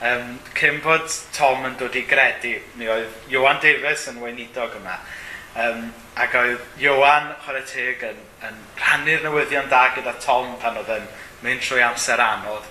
Um, 0.00 0.38
cyn 0.56 0.78
bod 0.80 1.04
Tom 1.36 1.66
yn 1.68 1.76
dod 1.76 1.98
i 2.00 2.06
gredu, 2.08 2.54
mi 2.80 2.88
oedd 2.88 3.28
Iwan 3.28 3.60
Davis 3.60 4.06
yn 4.08 4.22
weinidog 4.22 4.78
yma, 4.80 4.96
Um, 5.54 5.92
ac 6.18 6.32
oedd 6.34 6.62
Iowan, 6.82 7.28
chwarae 7.44 7.62
teg, 7.70 8.00
yn, 8.08 8.16
yn 8.42 8.56
rhannu'r 8.80 9.20
newyddion 9.22 9.68
da 9.70 9.84
gyda 9.94 10.16
Tom 10.22 10.56
pan 10.62 10.80
oedd 10.80 10.90
yn 10.96 11.04
mynd 11.44 11.62
trwy 11.62 11.84
amser 11.86 12.18
anodd. 12.18 12.66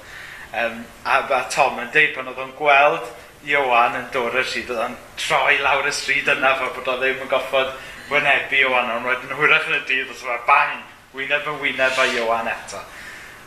Um, 0.51 0.81
a 1.07 1.21
ba 1.29 1.45
Tom 1.53 1.79
yn 1.79 1.93
deud 1.95 2.11
pan 2.17 2.27
oedd 2.27 2.41
o'n 2.43 2.51
gweld 2.57 3.07
Iowan 3.47 3.95
yn 4.01 4.09
dod 4.11 4.35
ar 4.35 4.43
stryd, 4.47 4.69
oedd 4.71 4.83
o'n 4.83 4.97
troi 5.15 5.55
lawr 5.63 5.87
y 5.87 5.95
stryd 5.95 6.27
yna 6.35 6.53
fel 6.59 6.75
bod 6.75 6.91
o 6.91 6.97
ddim 6.99 7.23
yn 7.23 7.31
goffod 7.31 7.71
wynebu 8.11 8.59
Iowan, 8.59 8.91
ond 8.97 9.07
wedyn 9.07 9.35
hwyrach 9.39 9.71
yn 9.71 9.79
y 9.79 9.81
dydd 9.87 10.11
os 10.11 10.27
yma 10.27 10.37
bang, 10.47 10.83
wyneb 11.15 11.47
yn 11.53 11.59
wyneb 11.63 12.03
a 12.03 12.11
Iowan 12.17 12.51
eto. 12.51 12.83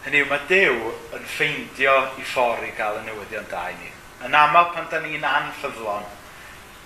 Hynny 0.07 0.25
yw, 0.25 0.31
mae 0.31 0.49
Dyw 0.49 0.93
yn 1.19 1.29
ffeindio 1.29 1.95
i 2.17 2.25
ffordd 2.25 2.65
i 2.65 2.73
gael 2.79 3.03
y 3.03 3.07
newyddion 3.11 3.49
da 3.53 3.67
i 3.69 3.77
ni. 3.83 3.93
Yn 4.25 4.37
aml 4.39 4.71
pan 4.73 4.89
da 4.89 5.01
ni'n 5.05 5.25
anffyddlon, 5.29 6.09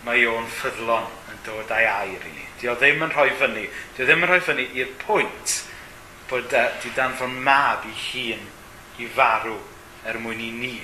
mae 0.06 0.24
o'n 0.28 0.46
ffyddlon 0.48 1.08
yn 1.32 1.42
dod 1.46 1.72
â'i 1.76 1.88
air 1.88 2.28
i 2.28 2.32
ni. 2.32 2.46
Di 2.60 2.70
o 2.70 2.76
ddim 2.78 3.02
yn 3.04 3.12
rhoi 3.12 3.32
fyny. 3.40 3.66
Di 3.96 4.04
o 4.04 4.08
ddim 4.08 4.24
yn 4.24 4.30
rhoi 4.30 4.40
fyny 4.44 4.66
i'r 4.80 4.94
pwynt 5.02 5.56
bod 6.30 6.54
uh, 6.54 6.68
di 6.82 6.92
danfon 6.96 7.34
mab 7.44 7.84
i 7.88 7.94
hun 8.06 8.46
i 9.00 9.08
farw 9.16 9.56
er 10.06 10.18
mwyn 10.22 10.40
i 10.40 10.50
ni 10.54 10.76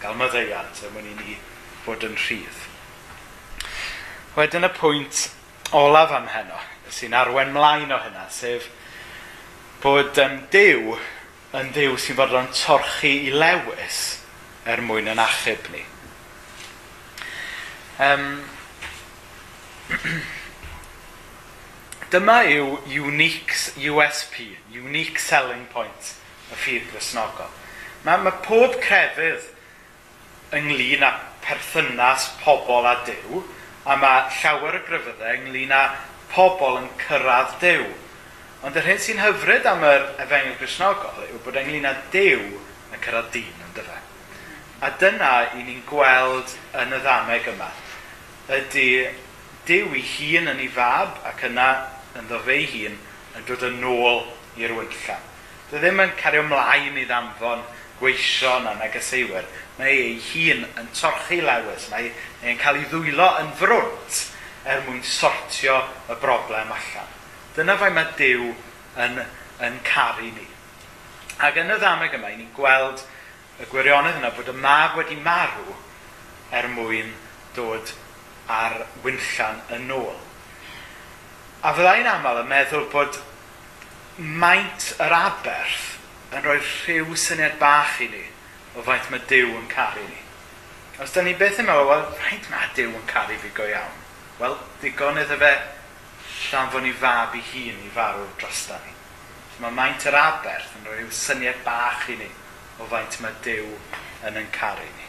gael 0.00 0.16
myddeiant 0.18 0.82
er 0.84 0.94
mwyn 0.94 1.10
i 1.12 1.14
ni 1.20 1.36
fod 1.84 2.04
yn 2.06 2.16
rhydd. 2.18 2.62
Wedyn 4.36 4.66
y 4.68 4.72
pwynt 4.76 5.22
olaf 5.76 6.12
am 6.14 6.26
heno, 6.30 6.58
sy'n 6.92 7.14
arwen 7.16 7.54
mlaen 7.54 7.94
o 7.94 8.00
hynna, 8.02 8.26
sef 8.30 8.68
bod 9.82 10.18
um, 10.22 10.40
Dyw 10.52 10.96
yn 11.56 11.70
Dyw 11.76 11.96
sy'n 12.00 12.18
fod 12.18 12.34
yn 12.36 12.50
torchu 12.54 13.12
i 13.28 13.32
lewis 13.32 14.00
er 14.66 14.82
mwyn 14.84 15.08
yn 15.12 15.22
achub 15.22 15.70
ni. 15.72 15.84
Um, 18.02 18.26
Dyma 22.10 22.40
yw 22.50 22.80
unique 22.90 23.54
USP, 23.78 24.58
unique 24.74 25.22
selling 25.22 25.70
point 25.70 26.14
y 26.50 26.58
ffydd 26.58 26.90
grisnogol. 26.90 27.52
Mae, 28.06 28.18
mae 28.22 28.34
pob 28.46 28.78
crefydd 28.82 29.46
ynglyn 30.54 31.04
â 31.06 31.12
perthynas 31.46 32.30
pobl 32.42 32.86
a 32.86 32.96
Dyw, 33.06 33.42
a 33.86 33.96
mae 33.98 34.26
llawer 34.40 34.80
o 34.80 34.82
gryfyddau 34.88 35.38
ynglyn 35.38 35.74
â 35.74 35.82
pobl 36.32 36.80
yn 36.80 36.88
cyrraedd 37.04 37.54
Dyw. 37.62 37.86
Ond 38.66 38.78
yr 38.78 38.88
hyn 38.88 39.02
sy'n 39.02 39.22
hyfryd 39.22 39.68
am 39.70 39.84
yr 39.86 40.08
efengyl 40.22 40.58
grisnogol 40.60 41.28
yw 41.28 41.42
bod 41.44 41.60
ynglyn 41.62 41.86
â 41.86 41.94
Dyw 42.14 42.42
yn 42.42 43.04
cyrraedd 43.04 43.30
dyn 43.34 43.66
yn 43.68 43.76
dyfa. 43.78 44.00
A 44.82 44.90
dyna 45.00 45.34
i 45.54 45.62
ni'n 45.62 45.84
gweld 45.88 46.56
yn 46.76 46.94
y 46.94 47.00
ddameg 47.04 47.46
yma, 47.54 47.70
ydy 48.58 48.88
Dyw 49.66 49.94
ei 49.98 50.04
hun 50.06 50.52
yn 50.52 50.62
ei 50.62 50.68
fab 50.70 51.16
ac 51.26 51.42
yna 51.48 51.70
yn 52.18 52.28
ddo 52.30 52.38
fe'i 52.46 52.66
hun 52.70 52.98
yn 53.36 53.46
dod 53.48 53.64
yn 53.66 53.82
ôl 53.86 54.22
i'r 54.60 54.74
wyllla. 54.76 55.16
Dy 55.70 55.78
e 55.78 55.82
ddim 55.82 56.04
yn 56.04 56.14
cario 56.20 56.44
ymlaen 56.44 57.00
i 57.00 57.06
ddamfon 57.08 57.64
gweision 57.98 58.68
a 58.70 58.76
negeseiwyr. 58.78 59.48
Mae 59.78 59.92
ei 59.92 60.14
hun 60.30 60.64
yn 60.68 60.88
torchu 60.94 61.40
lewis, 61.42 61.88
mae 61.90 62.12
ei'n 62.44 62.60
cael 62.60 62.80
ei 62.80 62.86
ddwylo 62.92 63.28
yn 63.42 63.50
frwnt 63.58 64.22
er 64.66 64.84
mwyn 64.86 65.02
sortio 65.02 65.80
y 66.10 66.16
broblem 66.22 66.72
allan. 66.74 67.12
Dyna 67.56 67.76
fai 67.80 67.90
mae 67.94 68.14
Dyw 68.18 68.48
yn, 69.02 69.20
yn 69.66 69.82
caru 69.86 70.30
ni. 70.30 70.46
Ac 71.42 71.58
yn 71.60 71.74
y 71.74 71.76
ddameg 71.80 72.16
yma, 72.16 72.32
ni'n 72.32 72.54
gweld 72.56 73.02
y 73.60 73.68
gwirionedd 73.70 74.18
yna 74.20 74.32
bod 74.36 74.50
y 74.52 74.56
mab 74.60 74.96
wedi 74.98 75.18
marw 75.26 75.74
er 76.54 76.68
mwyn 76.72 77.14
dod 77.56 77.92
a'r 78.52 78.78
wynllan 79.04 79.60
yn 79.76 79.90
ôl. 79.94 80.14
A 81.66 81.72
fyddai'n 81.74 82.08
aml 82.10 82.42
yn 82.42 82.50
meddwl 82.50 82.86
bod 82.92 83.18
maint 84.16 84.92
yr 85.02 85.12
aberth 85.12 85.96
yn 86.34 86.44
rhoi 86.44 86.58
rhyw 86.60 87.16
syniad 87.18 87.58
bach 87.60 87.98
i 88.04 88.08
ni 88.12 88.24
o 88.76 88.84
faint 88.86 89.10
mae 89.10 89.24
Dyw 89.30 89.54
yn 89.56 89.68
caru 89.72 90.04
ni. 90.04 90.20
Os 91.02 91.12
da 91.12 91.24
ni 91.24 91.34
beth 91.36 91.60
yn 91.60 91.68
meddwl, 91.68 91.88
wel, 91.90 92.04
faint 92.20 92.50
mae 92.52 92.70
Dyw 92.76 92.92
yn 92.92 93.08
caru 93.10 93.38
fi 93.42 93.52
go 93.56 93.66
iawn? 93.70 94.04
Wel, 94.40 94.58
digon 94.82 95.20
iddo 95.20 95.38
fe 95.40 95.52
llanfon 96.50 96.84
ni 96.84 96.92
fab 96.92 97.34
i 97.34 97.42
hun 97.50 97.82
i 97.86 97.92
farw 97.94 98.26
drosta 98.40 98.78
ni. 98.84 98.94
Mae 99.62 99.72
maint 99.72 100.06
yr 100.08 100.18
aberth 100.20 100.74
yn 100.78 100.86
rhoi 100.86 101.00
rhyw 101.00 101.12
syniad 101.24 101.62
bach 101.64 102.06
i 102.12 102.18
ni 102.20 102.30
o 102.78 102.88
faint 102.90 103.20
mae 103.24 103.36
Dyw 103.44 103.68
yn 104.28 104.40
yn 104.42 104.50
caru 104.54 104.86
ni. 104.86 105.05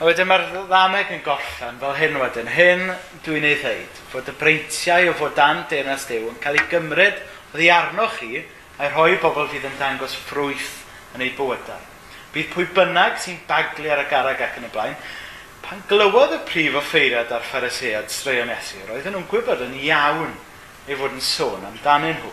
A 0.00 0.06
wedyn 0.08 0.26
mae'r 0.26 0.48
ddameg 0.70 1.12
yn 1.14 1.22
gollan 1.26 1.78
fel 1.78 1.96
hyn 1.98 2.16
wedyn. 2.18 2.48
Hyn 2.50 2.88
dwi'n 3.26 3.44
ei 3.46 3.58
ddeud, 3.60 3.98
fod 4.10 4.30
y 4.30 4.34
breintiau 4.40 5.10
o 5.10 5.16
fod 5.18 5.34
dan 5.36 5.64
deyrnas 5.70 6.06
Dyw 6.08 6.30
yn 6.30 6.38
cael 6.42 6.56
ei 6.58 6.68
gymryd 6.70 7.18
oddi 7.52 7.68
arnoch 7.70 8.16
chi 8.18 8.40
a'i 8.78 8.88
rhoi 8.90 9.18
bobl 9.22 9.50
fydd 9.52 9.68
yn 9.68 9.76
dangos 9.78 10.16
ffrwyth 10.16 10.70
yn 11.14 11.26
ei 11.26 11.34
bywydau. 11.36 11.82
Bydd 12.32 12.48
pwy 12.54 12.64
bynnag 12.74 13.18
sy'n 13.20 13.42
baglu 13.48 13.92
ar 13.92 14.00
y 14.02 14.06
garag 14.10 14.40
ac 14.40 14.56
yn 14.58 14.66
y 14.66 14.70
blaen. 14.72 14.96
Pan 15.62 15.84
glywodd 15.90 16.38
y 16.38 16.40
prif 16.48 16.78
o 16.78 16.82
ffeiriad 16.82 17.30
a'r 17.36 17.44
pharisead 17.46 18.08
straeon 18.10 18.50
Iesu, 18.50 18.80
roedden 18.88 19.14
nhw'n 19.14 19.28
gwybod 19.30 19.62
yn 19.68 19.76
iawn 19.84 20.32
ei 20.88 20.96
fod 20.96 21.12
yn 21.12 21.22
sôn 21.22 21.68
amdanyn 21.68 22.16
nhw. 22.16 22.32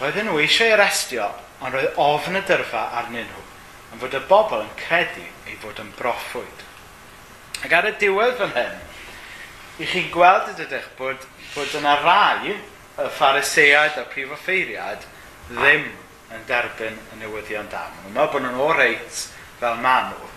Roedden 0.00 0.26
nhw 0.30 0.40
eisiau 0.40 0.72
arestio, 0.74 1.28
ond 1.60 1.76
roedd 1.76 2.00
ofn 2.00 2.40
y 2.40 2.42
dyrfa 2.48 2.88
arnyn 3.02 3.28
nhw, 3.28 3.44
am 3.92 4.02
fod 4.02 4.16
y 4.16 4.22
bobl 4.32 4.64
yn 4.64 4.74
credu 4.80 5.28
ei 5.46 5.60
fod 5.60 5.84
yn 5.84 5.92
broffwyd. 6.00 6.66
Ac 7.60 7.74
ar 7.76 7.90
y 7.90 7.94
diwedd 8.00 8.38
fan 8.40 8.54
hyn, 8.56 8.76
i 9.80 9.88
chi'n 9.88 10.10
gweld 10.12 10.52
y 10.52 10.56
dydych 10.62 10.86
bod, 10.98 11.24
bod 11.54 11.74
yna 11.76 11.96
rai 12.00 12.54
y 12.54 13.08
phariseiad 13.16 13.98
a 14.00 14.04
prif 14.12 14.32
offeiriad 14.36 15.04
ddim 15.50 15.88
yn 16.32 16.46
derbyn 16.48 16.96
y 17.14 17.20
newyddion 17.20 17.68
da. 17.72 17.86
Mae'n 18.02 18.14
meddwl 18.14 18.32
bod 18.32 18.46
nhw'n 18.46 18.62
o 18.64 18.68
reit 18.76 19.22
fel 19.60 19.80
maen 19.84 20.12
nhw, 20.12 20.30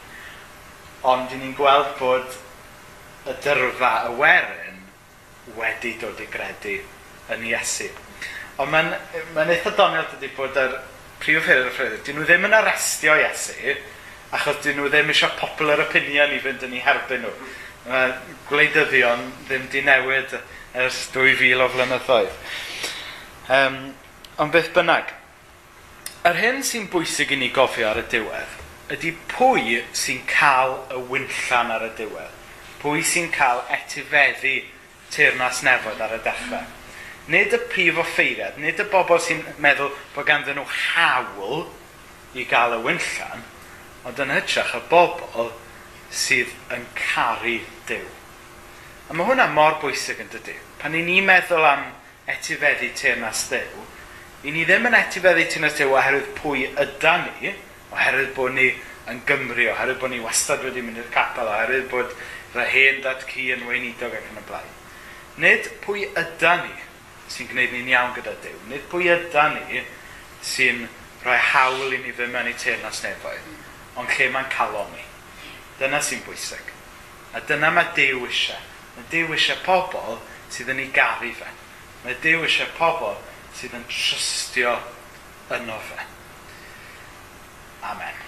ond 1.14 1.32
i 1.36 1.40
ni'n 1.40 1.56
gweld 1.58 1.94
bod 2.00 2.40
y 3.30 3.36
dyrfa, 3.44 3.94
y 4.10 4.16
werin, 4.20 4.82
wedi 5.60 5.96
dod 6.02 6.20
i 6.20 6.28
gredu 6.32 6.80
yn 7.32 7.46
Iesu. 7.52 7.88
Ond 8.60 8.72
mae'n 8.74 8.92
ma 9.36 9.48
eitha 9.48 9.72
doniol 9.78 10.10
dydy 10.12 10.32
bod 10.36 10.60
yr 10.60 10.76
prif 11.24 11.40
offeiriad 11.40 11.72
y 11.72 11.76
ffredydd, 11.76 12.04
dyn 12.08 12.20
nhw 12.20 12.28
ddim 12.28 12.48
yn 12.50 12.58
arestio 12.60 13.16
Iesu, 13.20 13.76
achos 14.34 14.62
dyn 14.66 14.80
nhw 14.80 14.90
ddim 14.90 15.12
eisiau 15.14 15.36
popular 15.40 15.84
opinion 15.86 16.34
i 16.34 16.42
fynd 16.44 16.66
yn 16.68 16.78
ei 16.78 16.84
herbyn 16.86 17.26
nhw. 17.26 17.34
Mae 17.90 18.16
gwleidyddion 18.50 19.28
ddim 19.48 19.68
di 19.72 19.84
newid 19.86 20.38
ers 20.86 21.04
2000 21.14 21.62
o 21.64 21.70
flynyddoedd. 21.74 22.42
Um, 23.54 23.80
ond 24.42 24.56
beth 24.56 24.72
bynnag, 24.76 25.14
yr 26.26 26.40
hyn 26.40 26.62
sy'n 26.66 26.90
bwysig 26.92 27.36
i 27.36 27.40
ni 27.40 27.52
gofio 27.54 27.90
ar 27.92 28.02
y 28.02 28.08
diwedd 28.10 28.60
ydy 28.92 29.14
pwy 29.32 29.80
sy'n 29.96 30.22
cael 30.28 30.76
y 30.92 31.00
wynllan 31.10 31.72
ar 31.72 31.86
y 31.88 31.92
diwedd. 31.98 32.32
Pwy 32.82 33.04
sy'n 33.08 33.30
cael 33.34 33.64
etifeddu 33.72 34.58
teirnas 35.14 35.62
nefod 35.64 36.02
ar 36.04 36.18
y 36.18 36.20
dechrau. 36.26 36.66
Nid 37.32 37.56
y 37.56 37.60
prif 37.72 38.00
offeiriad, 38.04 38.58
nid 38.60 38.82
y 38.82 38.86
bobl 38.92 39.22
sy'n 39.24 39.40
meddwl 39.64 39.94
bod 40.16 40.28
ganddyn 40.28 40.60
nhw 40.60 40.68
hawl 40.68 41.64
i 42.36 42.44
gael 42.50 42.76
y 42.76 42.82
wynllan, 42.84 43.46
ond 44.04 44.20
yn 44.20 44.34
hytrach 44.36 44.74
y 44.76 44.82
bobl 44.92 45.52
sydd 46.14 46.52
yn 46.76 46.84
caru 46.98 47.60
Dyw. 47.88 48.08
A 49.10 49.16
mae 49.16 49.28
hwnna 49.28 49.48
mor 49.52 49.78
bwysig 49.82 50.20
yn 50.24 50.32
dydy. 50.32 50.56
Pan 50.80 50.96
i 50.96 51.04
ni 51.06 51.22
meddwl 51.24 51.66
am 51.68 51.86
etifeddu 52.32 52.90
teirnas 53.00 53.46
Dyw, 53.52 53.86
i 54.44 54.52
ni 54.52 54.66
ddim 54.68 54.90
yn 54.90 54.98
etifeddu 55.00 55.48
teyrnas 55.48 55.80
Dyw 55.80 55.96
oherwydd 55.96 56.30
pwy 56.40 56.68
yda 56.84 57.16
ni, 57.24 57.56
oherwydd 57.96 58.36
bod 58.36 58.56
ni 58.58 58.70
yn 59.12 59.24
Gymru, 59.28 59.70
oherwydd 59.72 60.02
bod 60.04 60.14
ni 60.14 60.22
wastad 60.24 60.64
wedi 60.68 60.84
mynd 60.84 61.00
i'r 61.00 61.12
capel, 61.16 61.48
oherwydd 61.48 61.90
bod 61.92 62.16
rhaid 62.54 62.72
hen 62.76 63.04
dat 63.08 63.24
cu 63.30 63.50
yn 63.56 63.68
weinidog 63.70 64.16
ac 64.20 64.32
yn 64.32 64.40
y 64.44 64.48
blaen. 64.52 64.72
Nid 65.44 65.72
pwy 65.86 66.10
yda 66.12 66.58
ni 66.62 66.76
sy'n 67.32 67.50
gwneud 67.50 67.72
ni'n 67.74 67.94
iawn 67.96 68.16
gyda 68.20 68.36
Dyw, 68.44 68.60
nid 68.70 68.88
pwy 68.92 69.08
yda 69.16 69.50
ni 69.56 69.84
sy'n 70.44 70.90
rhoi 71.24 71.40
hawl 71.54 71.96
i 71.96 72.04
ni 72.04 72.12
fy 72.16 72.28
mewn 72.28 72.52
i 72.52 72.58
teirnas 72.60 73.00
nefoedd 73.08 73.63
ond 74.00 74.16
lle 74.18 74.30
mae'n 74.34 74.50
calon 74.54 74.90
ni. 74.96 75.06
Dyna 75.80 76.02
sy'n 76.02 76.24
bwysig. 76.26 76.74
A 77.34 77.42
dyna 77.50 77.72
mae 77.74 77.92
Dyw 77.98 78.26
eisiau. 78.28 78.62
Mae 78.96 79.08
Dyw 79.12 79.34
eisiau 79.36 79.62
pobl 79.66 80.20
sydd 80.54 80.74
yn 80.74 80.84
ei 80.86 80.92
garu 80.94 81.32
fe. 81.38 81.50
Mae 82.04 82.18
Dyw 82.24 82.46
eisiau 82.48 82.70
pobl 82.78 83.18
sydd 83.58 83.78
yn 83.78 83.88
trystio 83.90 84.78
yno 85.54 85.80
fe. 85.90 86.06
Amen. 87.84 88.23